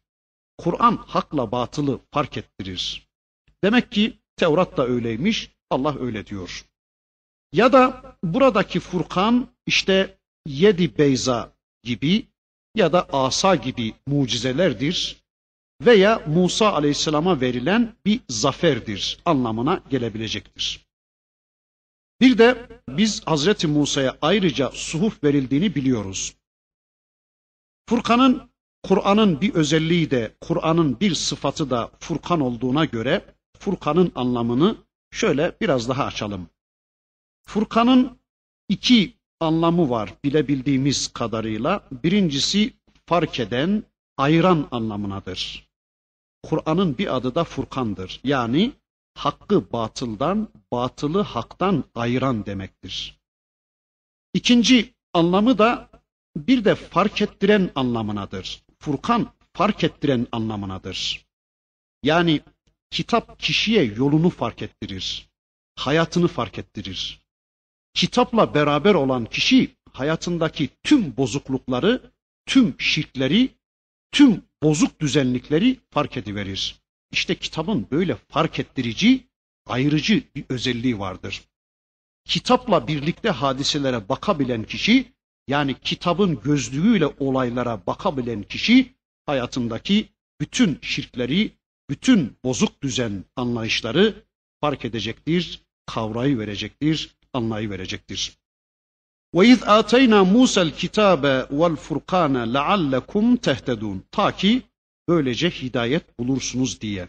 [0.57, 3.07] Kur'an hakla batılı fark ettirir.
[3.63, 6.65] Demek ki Tevrat da öyleymiş, Allah öyle diyor.
[7.53, 11.53] Ya da buradaki Furkan işte yedi beyza
[11.83, 12.27] gibi
[12.75, 15.23] ya da asa gibi mucizelerdir
[15.81, 20.85] veya Musa aleyhisselama verilen bir zaferdir anlamına gelebilecektir.
[22.21, 26.35] Bir de biz Hazreti Musa'ya ayrıca suhuf verildiğini biliyoruz.
[27.89, 28.49] Furkan'ın
[28.83, 33.25] Kur'an'ın bir özelliği de Kur'an'ın bir sıfatı da Furkan olduğuna göre
[33.59, 34.75] Furkan'ın anlamını
[35.11, 36.49] şöyle biraz daha açalım.
[37.41, 38.19] Furkan'ın
[38.69, 41.87] iki anlamı var bilebildiğimiz kadarıyla.
[42.03, 42.73] Birincisi
[43.05, 43.83] fark eden,
[44.17, 45.69] ayıran anlamınadır.
[46.43, 48.21] Kur'an'ın bir adı da Furkan'dır.
[48.23, 48.71] Yani
[49.15, 53.19] hakkı batıldan, batılı haktan ayıran demektir.
[54.33, 55.89] İkinci anlamı da
[56.37, 58.63] bir de fark ettiren anlamınadır.
[58.79, 61.25] Furkan fark ettiren anlamınadır.
[62.03, 62.41] Yani
[62.91, 65.29] kitap kişiye yolunu fark ettirir.
[65.75, 67.21] Hayatını fark ettirir.
[67.93, 72.11] Kitapla beraber olan kişi hayatındaki tüm bozuklukları,
[72.45, 73.49] tüm şirkleri,
[74.11, 76.75] tüm bozuk düzenlikleri fark ediverir.
[77.11, 79.27] İşte kitabın böyle fark ettirici,
[79.65, 81.41] ayırıcı bir özelliği vardır.
[82.25, 85.13] Kitapla birlikte hadiselere bakabilen kişi,
[85.47, 88.93] yani kitabın gözlüğüyle olaylara bakabilen kişi,
[89.25, 90.09] hayatındaki
[90.41, 91.58] bütün şirkleri,
[91.89, 94.25] bütün bozuk düzen anlayışları
[94.61, 98.37] fark edecektir, kavrayı verecektir, anlayı verecektir.
[99.35, 104.03] Ve iz ateyna Musa'l kitabe vel furkane leallekum tehtedun.
[104.11, 104.61] Ta ki
[105.07, 107.07] böylece hidayet bulursunuz diye.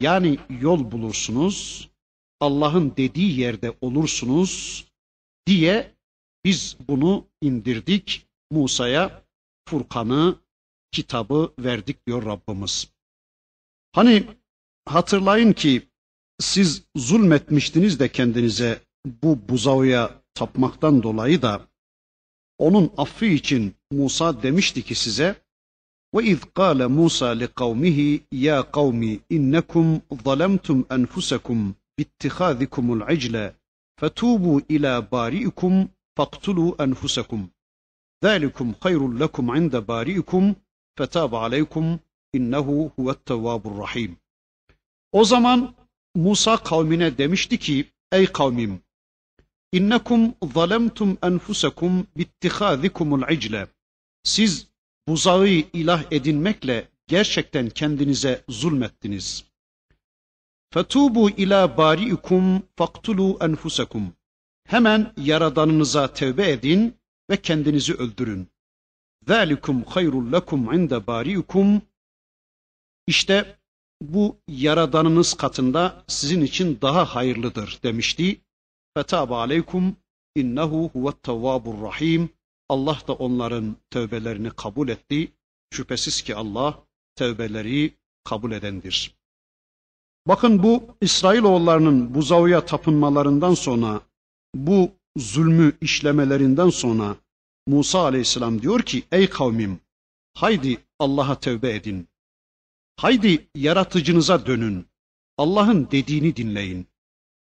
[0.00, 1.88] Yani yol bulursunuz,
[2.40, 4.84] Allah'ın dediği yerde olursunuz
[5.46, 5.94] diye
[6.44, 9.24] biz bunu indirdik Musa'ya
[9.68, 10.36] Furkan'ı,
[10.92, 12.93] kitabı verdik diyor Rabbimiz.
[13.94, 14.24] Hani
[14.86, 15.82] hatırlayın ki
[16.40, 21.68] siz zulmetmiştiniz de kendinize bu buzağıya tapmaktan dolayı da
[22.58, 25.42] onun affı için Musa demişti ki size
[26.14, 33.54] ve iz kâle Musa li kavmihi ya kavmi innekum zalemtum enfusekum bittihâzikumul icle
[34.00, 37.50] fetubu ila bari'ikum faktulu enfusekum.
[38.22, 40.56] Zâlikum hayrul lekum inde bari'ikum
[40.98, 42.00] fetâbe aleykum
[42.34, 44.16] innehu huvettevvabur rahim.
[45.12, 45.74] O zaman
[46.14, 48.80] Musa kavmine demişti ki ey kavmim
[49.72, 53.66] innekum zalemtum enfusekum bittihazikumul icle.
[54.22, 54.66] Siz
[55.08, 59.44] buzağı ilah edinmekle gerçekten kendinize zulmettiniz.
[60.72, 64.12] Fetubu ila bariikum faktulu enfusekum.
[64.66, 66.94] Hemen yaradanınıza tevbe edin
[67.30, 68.48] ve kendinizi öldürün.
[69.28, 71.82] Zalikum hayrul lekum inde bariikum
[73.06, 73.58] işte
[74.02, 78.40] bu yaradanınız katında sizin için daha hayırlıdır demişti.
[78.96, 79.96] Fetâbe aleykum
[80.36, 82.28] innehu huvet tevvabur rahim.
[82.68, 85.32] Allah da onların tövbelerini kabul etti.
[85.72, 86.84] Şüphesiz ki Allah
[87.16, 87.94] tövbeleri
[88.24, 89.14] kabul edendir.
[90.28, 94.00] Bakın bu İsrailoğullarının buzağıya tapınmalarından sonra,
[94.54, 97.16] bu zulmü işlemelerinden sonra
[97.66, 99.80] Musa aleyhisselam diyor ki ey kavmim
[100.34, 102.08] haydi Allah'a tövbe edin.
[102.96, 104.86] Haydi yaratıcınıza dönün.
[105.38, 106.86] Allah'ın dediğini dinleyin.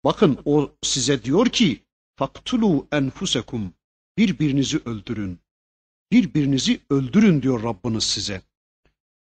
[0.05, 1.83] Bakın o size diyor ki
[2.17, 3.75] faktulu enfusekum
[4.19, 5.39] birbirinizi öldürün.
[6.13, 8.43] Birbirinizi öldürün diyor Rabbiniz size.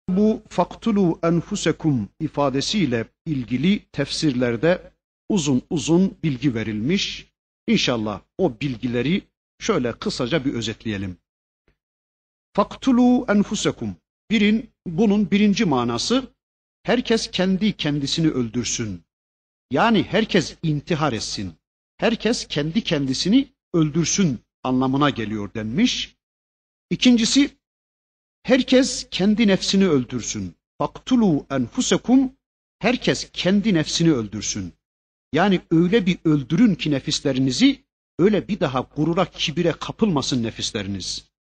[0.10, 4.92] Bu faktulu enfusekum ifadesiyle ilgili tefsirlerde
[5.30, 7.32] uzun uzun bilgi verilmiş.
[7.68, 9.22] İnşallah o bilgileri
[9.60, 11.18] şöyle kısaca bir özetleyelim.
[12.54, 13.96] Faktulu enfusekum
[14.32, 16.34] Birin, bunun birinci manası
[16.84, 19.04] herkes kendi kendisini öldürsün.
[19.72, 21.54] Yani herkes intihar etsin.
[21.98, 26.16] Herkes kendi kendisini öldürsün anlamına geliyor denmiş.
[26.90, 27.50] İkincisi
[28.44, 30.56] herkes kendi nefsini öldürsün.
[30.78, 32.34] Faktulu enfusekum
[32.80, 34.74] herkes kendi nefsini öldürsün.
[35.34, 37.84] Yani öyle bir öldürün ki nefislerinizi
[38.20, 41.35] öyle bir daha gurura kibire kapılmasın nefisleriniz.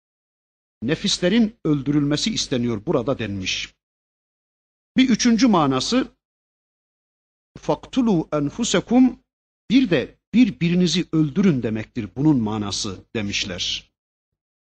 [0.87, 3.73] Nefislerin öldürülmesi isteniyor burada denmiş.
[4.97, 6.07] Bir üçüncü manası
[7.57, 9.19] faktulu enfusekum
[9.69, 13.91] bir de birbirinizi öldürün demektir bunun manası demişler.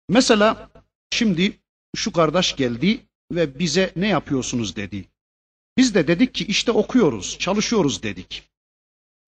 [0.10, 0.70] Mesela
[1.12, 1.60] şimdi
[1.96, 3.00] şu kardeş geldi
[3.32, 5.06] ve bize ne yapıyorsunuz dedi.
[5.78, 8.44] Biz de dedik ki işte okuyoruz, çalışıyoruz dedik.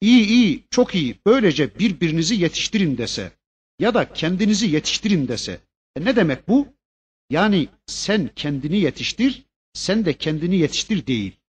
[0.01, 3.31] İyi iyi, çok iyi, böylece birbirinizi yetiştirin dese
[3.79, 5.68] ya da kendinizi yetiştirin dese.
[5.99, 6.67] E ne demek bu?
[7.29, 11.39] Yani sen kendini yetiştir, sen de kendini yetiştir değil.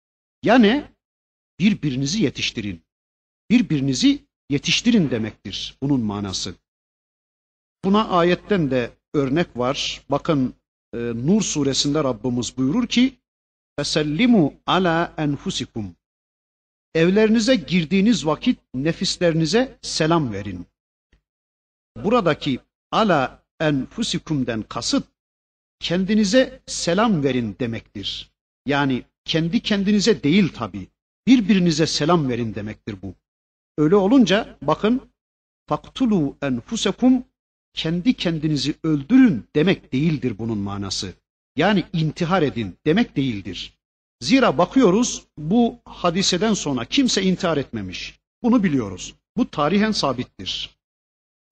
[0.43, 0.85] Yani
[1.59, 2.83] birbirinizi yetiştirin.
[3.51, 6.55] Birbirinizi yetiştirin demektir bunun manası.
[7.85, 10.05] Buna ayetten de örnek var.
[10.11, 10.55] Bakın
[10.95, 13.19] e, Nur suresinde Rabbimiz buyurur ki
[13.79, 15.97] Fesellimu ala enfusikum
[16.95, 20.67] Evlerinize girdiğiniz vakit nefislerinize selam verin.
[21.97, 22.59] Buradaki
[22.93, 25.05] ala enfusikumden kasıt
[25.81, 28.31] kendinize selam verin demektir.
[28.67, 30.87] Yani kendi kendinize değil tabi.
[31.27, 33.15] Birbirinize selam verin demektir bu.
[33.79, 35.01] Öyle olunca bakın
[35.69, 37.25] faktulu enfusekum
[37.75, 41.13] kendi kendinizi öldürün demek değildir bunun manası.
[41.57, 43.79] Yani intihar edin demek değildir.
[44.21, 48.21] Zira bakıyoruz bu hadiseden sonra kimse intihar etmemiş.
[48.43, 49.15] Bunu biliyoruz.
[49.37, 50.71] Bu tarihen sabittir.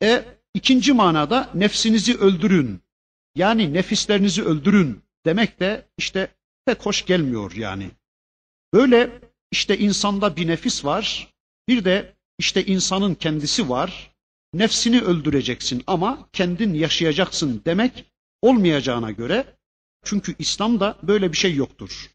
[0.02, 0.24] E
[0.58, 2.80] ikinci manada nefsinizi öldürün.
[3.34, 6.28] Yani nefislerinizi öldürün demek de işte
[6.66, 7.90] pek hoş gelmiyor yani.
[8.74, 9.20] Böyle
[9.52, 11.34] işte insanda bir nefis var.
[11.68, 14.14] Bir de işte insanın kendisi var.
[14.54, 18.04] Nefsini öldüreceksin ama kendin yaşayacaksın demek
[18.42, 19.44] olmayacağına göre
[20.04, 22.10] çünkü İslam'da böyle bir şey yoktur.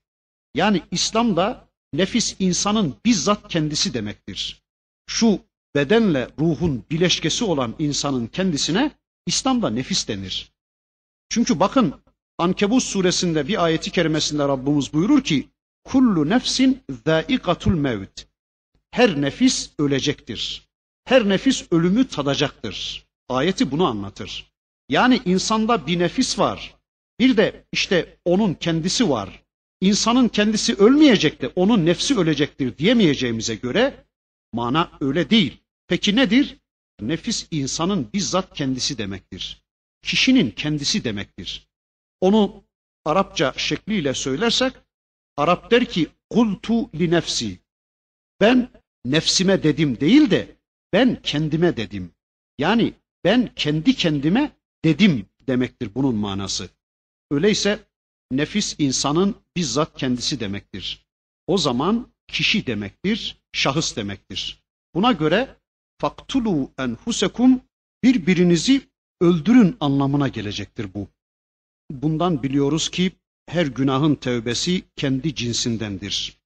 [0.56, 4.64] Yani İslam'da nefis insanın bizzat kendisi demektir.
[5.08, 5.40] Şu
[5.76, 8.92] bedenle ruhun bileşkesi olan insanın kendisine
[9.28, 10.52] İslam'da nefis denir.
[11.30, 11.94] Çünkü bakın
[12.38, 15.50] Ankebut suresinde bir ayeti kerimesinde Rabbimiz buyurur ki
[15.84, 18.28] kullu nefsin zâikatul mevt.
[18.92, 20.70] Her nefis ölecektir.
[21.06, 23.06] Her nefis ölümü tadacaktır.
[23.30, 24.52] Ayeti bunu anlatır.
[24.90, 26.76] Yani insanda bir nefis var.
[27.20, 29.44] Bir de işte onun kendisi var.
[29.82, 34.06] İnsanın kendisi ölmeyecek de onun nefsi ölecektir diyemeyeceğimize göre
[34.54, 35.63] mana öyle değil.
[35.94, 36.58] Peki nedir?
[37.02, 39.64] Nefis insanın bizzat kendisi demektir.
[40.02, 41.68] Kişinin kendisi demektir.
[42.22, 42.64] Onu
[43.06, 44.74] Arapça şekliyle söylersek
[45.38, 47.60] Arap der ki kultu li nefsi.
[48.42, 48.70] Ben
[49.06, 50.58] nefsime dedim değil de
[50.94, 52.12] ben kendime dedim.
[52.60, 54.52] Yani ben kendi kendime
[54.86, 56.70] dedim demektir bunun manası.
[57.32, 57.80] Öyleyse
[58.32, 61.06] nefis insanın bizzat kendisi demektir.
[61.48, 64.64] O zaman kişi demektir, şahıs demektir.
[64.96, 65.63] Buna göre
[66.04, 67.62] faktulu enfusekum
[68.04, 68.82] birbirinizi
[69.22, 71.08] öldürün anlamına gelecektir bu.
[71.92, 73.12] Bundan biliyoruz ki
[73.48, 76.38] her günahın tövbesi kendi cinsindendir.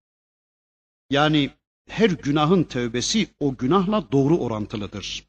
[1.09, 1.49] Yani
[1.89, 5.23] her günahın tövbesi o günahla doğru orantılıdır.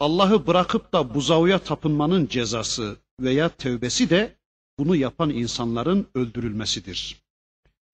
[0.00, 4.36] Allah'ı bırakıp da buzağıya tapınmanın cezası veya tövbesi de
[4.78, 7.22] bunu yapan insanların öldürülmesidir.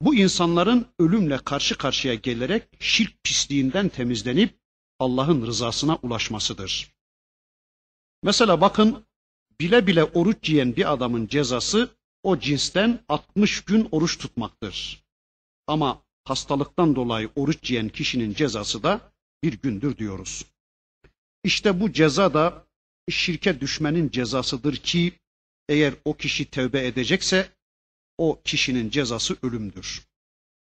[0.02, 4.61] Bu insanların ölümle karşı karşıya gelerek şirk pisliğinden temizlenip
[5.02, 6.92] Allah'ın rızasına ulaşmasıdır.
[8.22, 9.04] Mesela bakın
[9.60, 11.90] bile bile oruç yiyen bir adamın cezası
[12.22, 15.04] o cinsten 60 gün oruç tutmaktır.
[15.66, 20.44] Ama hastalıktan dolayı oruç yiyen kişinin cezası da bir gündür diyoruz.
[21.44, 22.66] İşte bu ceza da
[23.10, 25.12] şirke düşmenin cezasıdır ki
[25.68, 27.50] eğer o kişi tövbe edecekse
[28.18, 30.06] o kişinin cezası ölümdür.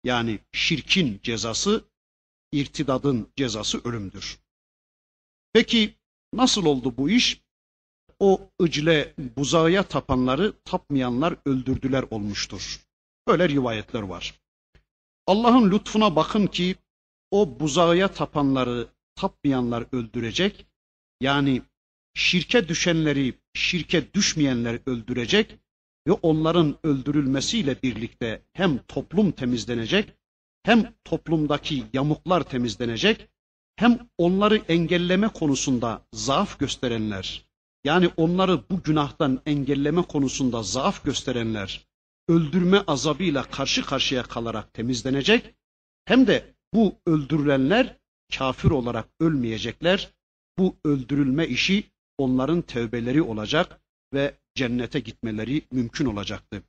[0.05, 1.84] Yani şirkin cezası,
[2.53, 4.38] irtidadın cezası ölümdür.
[5.53, 5.94] Peki
[6.32, 7.40] nasıl oldu bu iş?
[8.18, 12.80] O ıcle buzağıya tapanları tapmayanlar öldürdüler olmuştur.
[13.28, 14.40] Böyle rivayetler var.
[15.26, 16.76] Allah'ın lütfuna bakın ki
[17.30, 20.66] o buzağıya tapanları tapmayanlar öldürecek.
[21.20, 21.62] Yani
[22.14, 25.59] şirke düşenleri, şirke düşmeyenleri öldürecek
[26.09, 30.17] ve onların öldürülmesiyle birlikte hem toplum temizlenecek,
[30.68, 33.28] hem toplumdaki yamuklar temizlenecek,
[33.76, 37.46] hem onları engelleme konusunda zaaf gösterenler,
[37.84, 41.88] yani onları bu günahtan engelleme konusunda zaaf gösterenler
[42.28, 45.54] öldürme azabıyla karşı karşıya kalarak temizlenecek
[46.04, 47.96] hem de bu öldürülenler
[48.38, 50.10] kafir olarak ölmeyecekler.
[50.58, 51.84] Bu öldürülme işi
[52.18, 53.80] onların tevbeleri olacak
[54.14, 56.62] ve cennete gitmeleri mümkün olacaktı.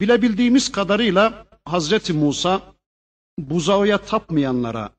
[0.00, 2.74] Bilebildiğimiz kadarıyla Hazreti Musa
[3.38, 4.90] buzağıya tapmayanlara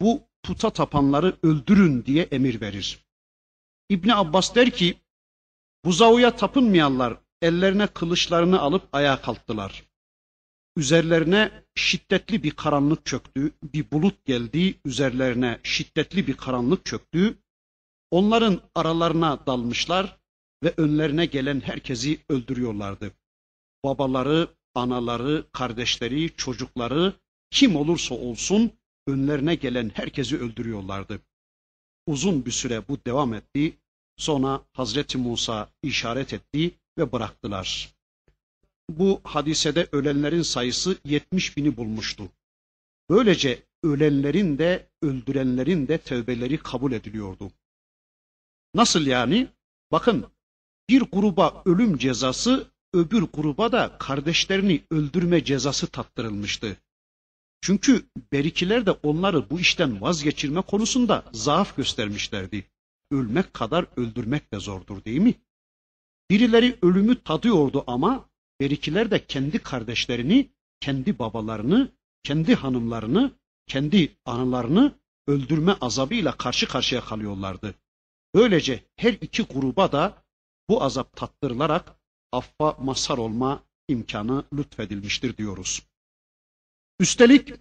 [0.00, 3.06] bu puta tapanları öldürün diye emir verir.
[3.88, 4.96] İbni Abbas der ki
[5.84, 9.84] buzağıya tapınmayanlar ellerine kılıçlarını alıp ayağa kalktılar.
[10.76, 17.38] Üzerlerine şiddetli bir karanlık çöktü, bir bulut geldi, üzerlerine şiddetli bir karanlık çöktü.
[18.10, 20.16] Onların aralarına dalmışlar
[20.64, 23.10] ve önlerine gelen herkesi öldürüyorlardı.
[23.84, 27.12] Babaları, anaları, kardeşleri, çocukları
[27.50, 28.72] kim olursa olsun
[29.06, 31.20] önlerine gelen herkesi öldürüyorlardı.
[32.06, 33.76] Uzun bir süre bu devam etti.
[34.16, 37.94] Sonra Hazreti Musa işaret etti ve bıraktılar.
[38.90, 42.28] Bu hadisede ölenlerin sayısı 70 bini bulmuştu.
[43.10, 47.50] Böylece ölenlerin de öldürenlerin de tövbeleri kabul ediliyordu.
[48.74, 49.48] Nasıl yani?
[49.92, 50.26] Bakın
[50.88, 56.76] bir gruba ölüm cezası öbür gruba da kardeşlerini öldürme cezası tattırılmıştı.
[57.60, 62.64] Çünkü berikiler de onları bu işten vazgeçirme konusunda zaaf göstermişlerdi.
[63.10, 65.34] Ölmek kadar öldürmek de zordur değil mi?
[66.30, 68.28] Birileri ölümü tadıyordu ama
[68.60, 71.92] berikiler de kendi kardeşlerini, kendi babalarını,
[72.22, 73.32] kendi hanımlarını,
[73.66, 74.94] kendi anılarını
[75.26, 77.74] öldürme azabıyla karşı karşıya kalıyorlardı.
[78.34, 80.24] Böylece her iki gruba da
[80.68, 82.03] bu azap tattırılarak
[82.36, 85.82] affa mazhar olma imkanı lütfedilmiştir diyoruz.
[87.00, 87.52] Üstelik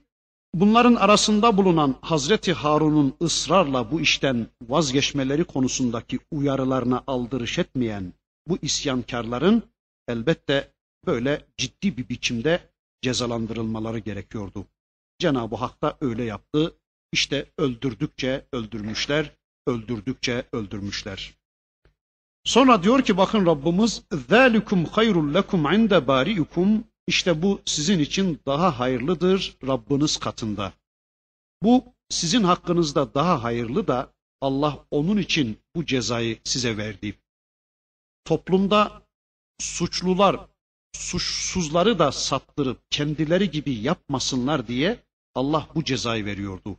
[0.54, 8.14] bunların arasında bulunan Hazreti Harun'un ısrarla bu işten vazgeçmeleri konusundaki uyarılarına aldırış etmeyen
[8.48, 9.64] bu isyankarların
[10.08, 10.72] elbette
[11.06, 12.70] böyle ciddi bir biçimde
[13.02, 14.66] cezalandırılmaları gerekiyordu.
[15.20, 16.76] Cenab-ı Hak da öyle yaptı.
[17.12, 19.32] İşte öldürdükçe öldürmüşler,
[19.68, 21.34] öldürdükçe öldürmüşler.
[22.45, 28.79] Sonra diyor ki bakın Rabbimiz ذَٰلِكُمْ خَيْرٌ لَكُمْ عِنْدَ بَارِئُكُمْ İşte bu sizin için daha
[28.79, 30.73] hayırlıdır Rabbiniz katında.
[31.63, 37.19] Bu sizin hakkınızda daha hayırlı da Allah onun için bu cezayı size verdi.
[38.25, 39.03] Toplumda
[39.59, 40.47] suçlular
[40.93, 45.05] suçsuzları da sattırıp kendileri gibi yapmasınlar diye
[45.35, 46.77] Allah bu cezayı veriyordu.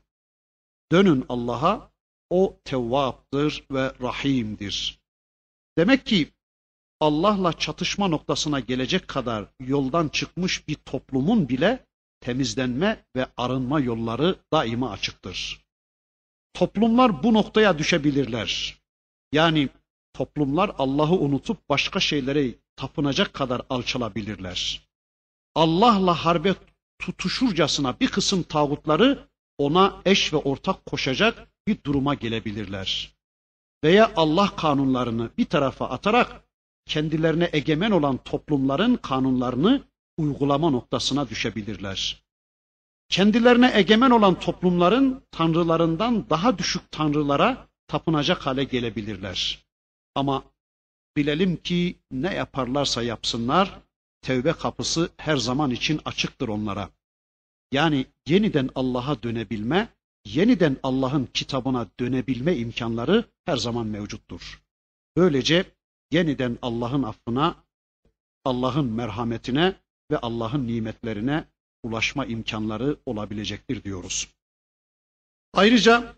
[0.91, 1.91] Dönün Allah'a,
[2.29, 4.99] o tevvaptır ve rahimdir.
[5.78, 6.32] Demek ki
[7.00, 11.86] Allah'la çatışma noktasına gelecek kadar yoldan çıkmış bir toplumun bile
[12.20, 15.64] temizlenme ve arınma yolları daima açıktır.
[16.54, 18.80] Toplumlar bu noktaya düşebilirler.
[19.32, 19.68] Yani
[20.12, 24.88] toplumlar Allah'ı unutup başka şeylere tapınacak kadar alçalabilirler.
[25.54, 26.54] Allah'la harbe
[26.98, 33.13] tutuşurcasına bir kısım tağutları ona eş ve ortak koşacak bir duruma gelebilirler.
[33.84, 36.44] Veya Allah kanunlarını bir tarafa atarak
[36.86, 39.82] kendilerine egemen olan toplumların kanunlarını
[40.16, 42.24] uygulama noktasına düşebilirler.
[43.08, 49.64] Kendilerine egemen olan toplumların tanrılarından daha düşük tanrılara tapınacak hale gelebilirler.
[50.14, 50.44] Ama
[51.16, 53.78] bilelim ki ne yaparlarsa yapsınlar,
[54.22, 56.90] tevbe kapısı her zaman için açıktır onlara.
[57.72, 59.88] Yani yeniden Allah'a dönebilme,
[60.24, 64.62] yeniden Allah'ın kitabına dönebilme imkanları her zaman mevcuttur.
[65.16, 65.64] Böylece
[66.10, 67.56] yeniden Allah'ın affına,
[68.44, 69.74] Allah'ın merhametine
[70.10, 71.44] ve Allah'ın nimetlerine
[71.82, 74.28] ulaşma imkanları olabilecektir diyoruz.
[75.52, 76.14] Ayrıca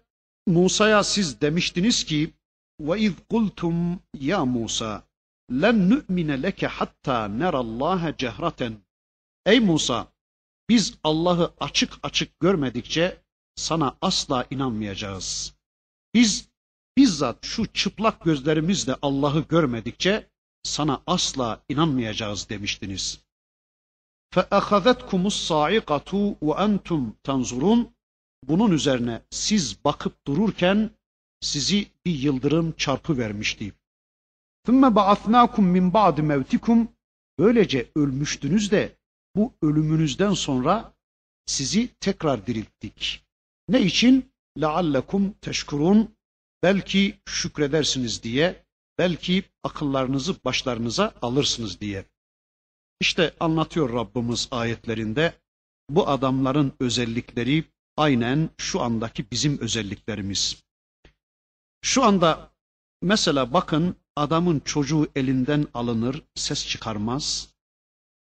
[0.46, 2.32] Musa'ya siz demiştiniz ki
[2.80, 5.02] ve iz kultum ya Musa
[5.50, 8.76] len nu'mine leke hatta nerallaha cehraten.
[9.46, 10.12] Ey Musa
[10.68, 15.53] biz Allah'ı açık açık görmedikçe sana asla inanmayacağız.
[16.13, 16.49] Biz
[16.97, 20.29] bizzat şu çıplak gözlerimizle Allah'ı görmedikçe
[20.63, 23.19] sana asla inanmayacağız demiştiniz.
[24.33, 27.85] فَأَخَذَتْكُمُ الصَّاعِقَةُ وَأَنْتُمْ تَنْظُرُونَ
[28.43, 30.89] Bunun üzerine siz bakıp dururken
[31.41, 33.73] sizi bir yıldırım çarpı vermişti.
[34.67, 36.87] ثُمَّ بَعَثْنَاكُمْ مِنْ بَعْدِ مَوْتِكُمْ
[37.39, 38.97] Böylece ölmüştünüz de
[39.35, 40.93] bu ölümünüzden sonra
[41.45, 43.24] sizi tekrar dirilttik.
[43.69, 44.31] Ne için?
[44.57, 46.15] لَعَلَّكُمْ teşkurun
[46.63, 48.65] Belki şükredersiniz diye,
[48.97, 52.05] belki akıllarınızı başlarınıza alırsınız diye.
[52.99, 55.33] İşte anlatıyor Rabbimiz ayetlerinde
[55.89, 57.63] bu adamların özellikleri
[57.97, 60.63] aynen şu andaki bizim özelliklerimiz.
[61.81, 62.51] Şu anda
[63.01, 67.53] mesela bakın adamın çocuğu elinden alınır, ses çıkarmaz.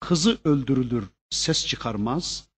[0.00, 2.48] kızı öldürülür, ses çıkarmaz,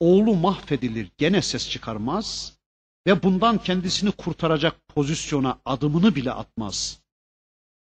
[0.00, 2.58] oğlu mahvedilir, gene ses çıkarmaz
[3.06, 7.00] ve bundan kendisini kurtaracak pozisyona adımını bile atmaz.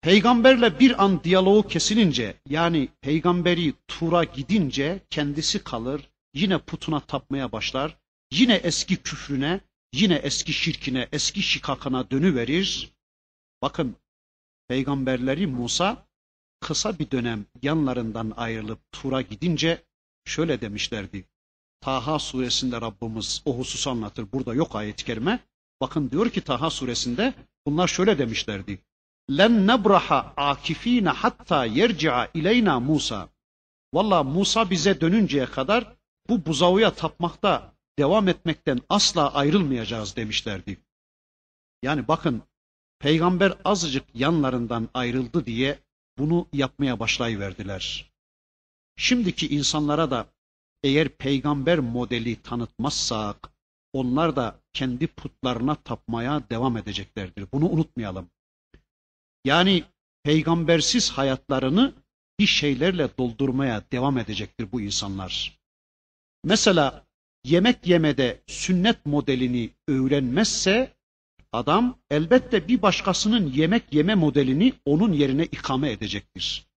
[0.01, 7.97] Peygamberle bir an diyaloğu kesilince yani peygamberi Tur'a gidince kendisi kalır, yine putuna tapmaya başlar,
[8.32, 9.60] yine eski küfrüne,
[9.93, 12.93] yine eski şirkine, eski şikakına dönüverir.
[13.62, 13.95] Bakın
[14.68, 16.08] peygamberleri Musa
[16.60, 19.84] kısa bir dönem yanlarından ayrılıp Tur'a gidince
[20.26, 21.26] şöyle demişlerdi.
[21.84, 24.32] Taha suresinde Rabbimiz o hususu anlatır.
[24.34, 25.40] Burada yok ayet-i kerime.
[25.82, 27.34] Bakın diyor ki Taha suresinde
[27.68, 28.80] bunlar şöyle demişlerdi.
[29.30, 33.30] Len nebraha akifine hatta yerci'a ileyna Musa.
[33.94, 35.96] Valla Musa bize dönünceye kadar
[36.30, 40.78] bu buzağıya tapmakta devam etmekten asla ayrılmayacağız demişlerdi.
[41.84, 42.42] Yani bakın
[43.00, 45.80] peygamber azıcık yanlarından ayrıldı diye
[46.18, 48.12] bunu yapmaya başlayıverdiler.
[48.96, 50.33] Şimdiki insanlara da
[50.84, 53.50] eğer peygamber modeli tanıtmazsak
[53.94, 57.48] onlar da kendi putlarına tapmaya devam edeceklerdir.
[57.54, 58.30] Bunu unutmayalım.
[59.46, 59.84] Yani
[60.24, 61.94] peygambersiz hayatlarını
[62.40, 65.60] bir şeylerle doldurmaya devam edecektir bu insanlar.
[66.44, 67.06] Mesela
[67.44, 70.94] yemek yemede sünnet modelini öğrenmezse
[71.52, 76.68] adam elbette bir başkasının yemek yeme modelini onun yerine ikame edecektir.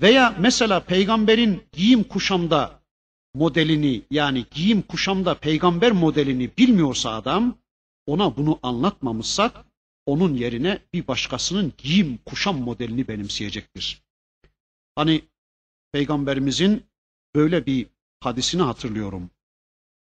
[0.00, 2.83] Veya mesela peygamberin giyim kuşamda
[3.34, 7.58] modelini yani giyim kuşamda peygamber modelini bilmiyorsa adam
[8.06, 9.64] ona bunu anlatmamışsak
[10.06, 14.02] onun yerine bir başkasının giyim kuşam modelini benimseyecektir.
[14.94, 15.22] Hani
[15.92, 16.84] peygamberimizin
[17.34, 17.86] böyle bir
[18.20, 19.30] hadisini hatırlıyorum.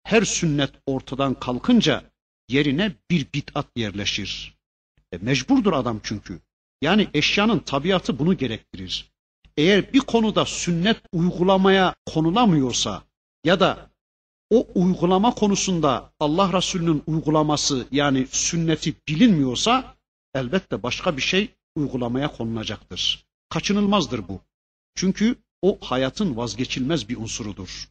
[0.02, 2.04] Her sünnet ortadan kalkınca
[2.48, 4.58] yerine bir bid'at yerleşir.
[5.12, 6.40] E, mecburdur adam çünkü.
[6.82, 9.12] Yani eşyanın tabiatı bunu gerektirir.
[9.56, 13.02] Eğer bir konuda sünnet uygulamaya konulamıyorsa
[13.44, 13.90] ya da
[14.50, 19.96] o uygulama konusunda Allah Resulü'nün uygulaması yani sünneti bilinmiyorsa
[20.34, 23.26] elbette başka bir şey uygulamaya konulacaktır.
[23.48, 24.40] Kaçınılmazdır bu.
[24.94, 27.88] Çünkü o hayatın vazgeçilmez bir unsurudur.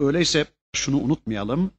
[0.00, 0.46] Öyleyse
[0.76, 1.70] şunu unutmayalım.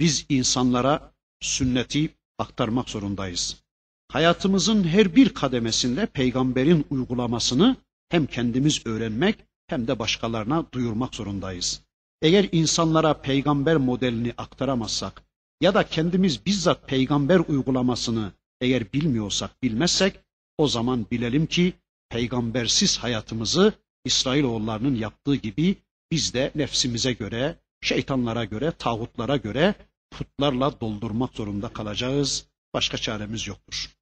[0.00, 3.62] Biz insanlara sünneti aktarmak zorundayız.
[4.08, 7.76] Hayatımızın her bir kademesinde peygamberin uygulamasını
[8.08, 11.85] hem kendimiz öğrenmek hem de başkalarına duyurmak zorundayız.
[12.22, 15.22] Eğer insanlara peygamber modelini aktaramazsak
[15.60, 20.20] ya da kendimiz bizzat peygamber uygulamasını eğer bilmiyorsak, bilmezsek
[20.58, 21.72] o zaman bilelim ki
[22.08, 23.72] peygambersiz hayatımızı
[24.04, 25.76] İsrailoğullarının yaptığı gibi
[26.10, 29.74] biz de nefsimize göre, şeytanlara göre, tağutlara göre
[30.10, 32.46] putlarla doldurmak zorunda kalacağız.
[32.74, 33.96] Başka çaremiz yoktur.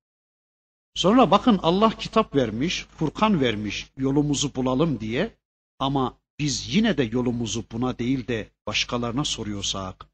[0.94, 5.36] Sonra bakın Allah kitap vermiş, Furkan vermiş yolumuzu bulalım diye
[5.78, 10.07] ama biz yine de yolumuzu buna değil de başkalarına soruyorsak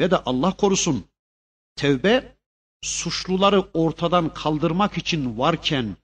[0.00, 1.04] ve de Allah korusun
[1.76, 2.36] tevbe
[2.82, 5.96] suçluları ortadan kaldırmak için varken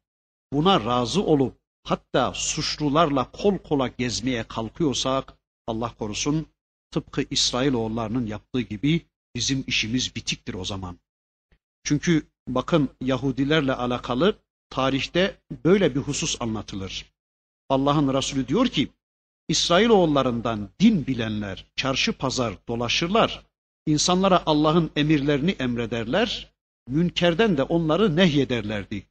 [0.52, 5.34] buna razı olup hatta suçlularla kol kola gezmeye kalkıyorsak
[5.66, 6.46] Allah korusun
[6.90, 10.98] tıpkı İsrailoğullarının yaptığı gibi bizim işimiz bitiktir o zaman.
[11.84, 14.38] Çünkü bakın Yahudilerle alakalı
[14.70, 17.12] tarihte böyle bir husus anlatılır.
[17.68, 18.88] Allah'ın Resulü diyor ki
[19.48, 23.46] İsrailoğullarından din bilenler çarşı pazar dolaşırlar.
[23.86, 26.52] İnsanlara Allah'ın emirlerini emrederler.
[26.88, 29.06] Münkerden de onları nehyederlerdi.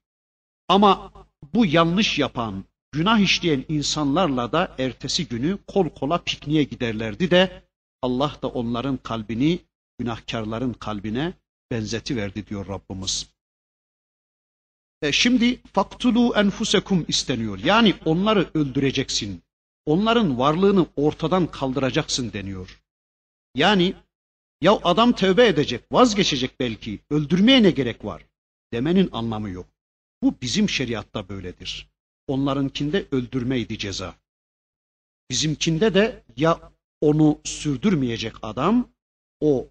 [0.68, 1.12] Ama
[1.54, 7.64] bu yanlış yapan, günah işleyen insanlarla da ertesi günü kol kola pikniğe giderlerdi de
[8.02, 9.60] Allah da onların kalbini
[10.00, 11.34] günahkarların kalbine
[11.72, 13.30] benzeti verdi diyor Rabbimiz.
[15.02, 17.60] E şimdi faktulu enfusekum isteniyor.
[17.64, 19.45] Yani onları öldüreceksin.
[19.86, 22.82] Onların varlığını ortadan kaldıracaksın deniyor.
[23.56, 23.94] Yani
[24.62, 28.26] ya adam tövbe edecek, vazgeçecek belki, öldürmeye ne gerek var
[28.74, 29.68] demenin anlamı yok.
[30.24, 31.90] Bu bizim şeriatta böyledir.
[32.28, 34.16] Onlarınkinde öldürmeydi ceza.
[35.32, 36.72] Bizimkinde de ya
[37.02, 38.90] onu sürdürmeyecek adam,
[39.40, 39.68] o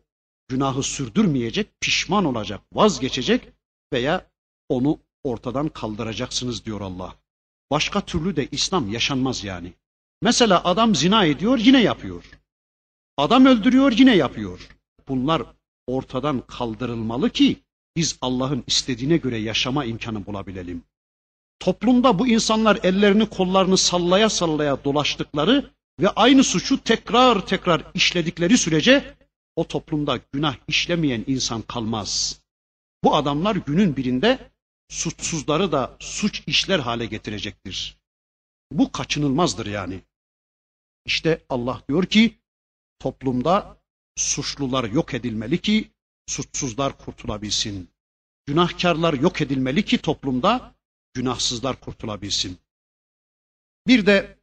[0.49, 3.53] günahı sürdürmeyecek, pişman olacak, vazgeçecek
[3.93, 4.31] veya
[4.69, 7.17] onu ortadan kaldıracaksınız diyor Allah.
[7.71, 9.73] Başka türlü de İslam yaşanmaz yani.
[10.25, 12.25] Mesela adam zina ediyor yine yapıyor.
[13.17, 14.69] Adam öldürüyor yine yapıyor.
[15.09, 15.43] Bunlar
[15.87, 17.57] ortadan kaldırılmalı ki
[17.97, 20.83] biz Allah'ın istediğine göre yaşama imkanı bulabilelim.
[21.59, 25.71] Toplumda bu insanlar ellerini kollarını sallaya sallaya dolaştıkları
[26.01, 29.15] ve aynı suçu tekrar tekrar işledikleri sürece
[29.57, 32.41] o toplumda günah işlemeyen insan kalmaz.
[33.03, 34.51] Bu adamlar günün birinde
[34.89, 37.99] suçsuzları da suç işler hale getirecektir.
[38.73, 40.01] Bu kaçınılmazdır yani.
[41.05, 42.39] İşte Allah diyor ki
[42.99, 43.83] toplumda
[44.17, 45.91] suçlular yok edilmeli ki
[46.27, 47.89] suçsuzlar kurtulabilsin.
[48.47, 50.75] Günahkarlar yok edilmeli ki toplumda
[51.15, 52.59] günahsızlar kurtulabilsin.
[53.87, 54.39] Bir de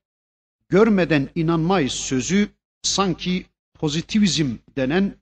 [0.70, 2.49] görmeden inanmayız sözü
[2.82, 5.22] sanki pozitivizm denen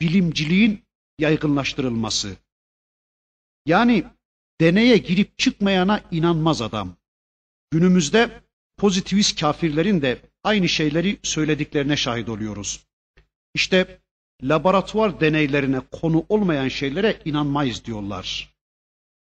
[0.00, 0.84] bilimciliğin
[1.18, 2.36] yaygınlaştırılması.
[3.66, 4.04] Yani
[4.60, 6.96] deneye girip çıkmayana inanmaz adam.
[7.70, 8.42] Günümüzde
[8.76, 12.86] pozitivist kafirlerin de aynı şeyleri söylediklerine şahit oluyoruz.
[13.54, 14.00] İşte
[14.42, 18.54] laboratuvar deneylerine konu olmayan şeylere inanmayız diyorlar.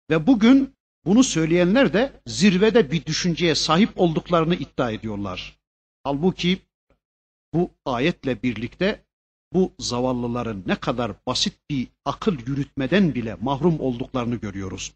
[0.10, 0.74] Ve bugün
[1.06, 5.60] bunu söyleyenler de zirvede bir düşünceye sahip olduklarını iddia ediyorlar.
[6.04, 6.60] Halbuki
[7.54, 9.06] bu ayetle birlikte
[9.54, 14.94] bu zavallıların ne kadar basit bir akıl yürütmeden bile mahrum olduklarını görüyoruz.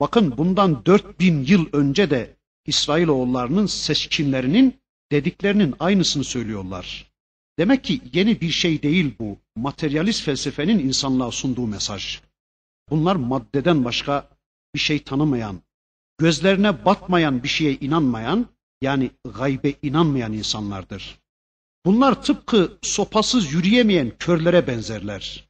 [0.00, 4.80] Bakın bundan 4000 yıl önce de İsrailoğullarının seçkinlerinin
[5.12, 7.12] dediklerinin aynısını söylüyorlar.
[7.58, 9.38] Demek ki yeni bir şey değil bu.
[9.56, 12.20] Materyalist felsefenin insanlığa sunduğu mesaj.
[12.90, 14.28] Bunlar maddeden başka
[14.74, 15.60] bir şey tanımayan,
[16.18, 18.46] gözlerine batmayan bir şeye inanmayan,
[18.80, 21.18] yani gaybe inanmayan insanlardır.
[21.86, 25.48] Bunlar tıpkı sopasız yürüyemeyen körlere benzerler.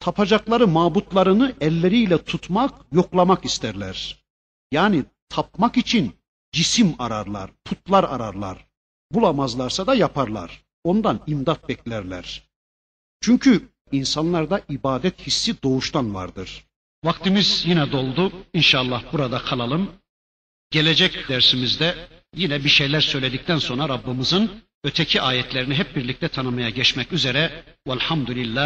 [0.00, 4.24] Tapacakları mabutlarını elleriyle tutmak, yoklamak isterler.
[4.72, 6.12] Yani tapmak için
[6.52, 8.66] cisim ararlar, putlar ararlar.
[9.10, 10.64] Bulamazlarsa da yaparlar.
[10.84, 12.42] Ondan imdat beklerler.
[13.20, 16.64] Çünkü insanlarda ibadet hissi doğuştan vardır.
[17.04, 18.32] Vaktimiz yine doldu.
[18.52, 19.90] İnşallah burada kalalım.
[20.70, 24.50] Gelecek dersimizde yine bir şeyler söyledikten sonra Rabbimizin
[24.84, 27.64] öteki ayetlerini hep birlikte tanımaya geçmek üzere.
[27.88, 28.62] Velhamdülillah.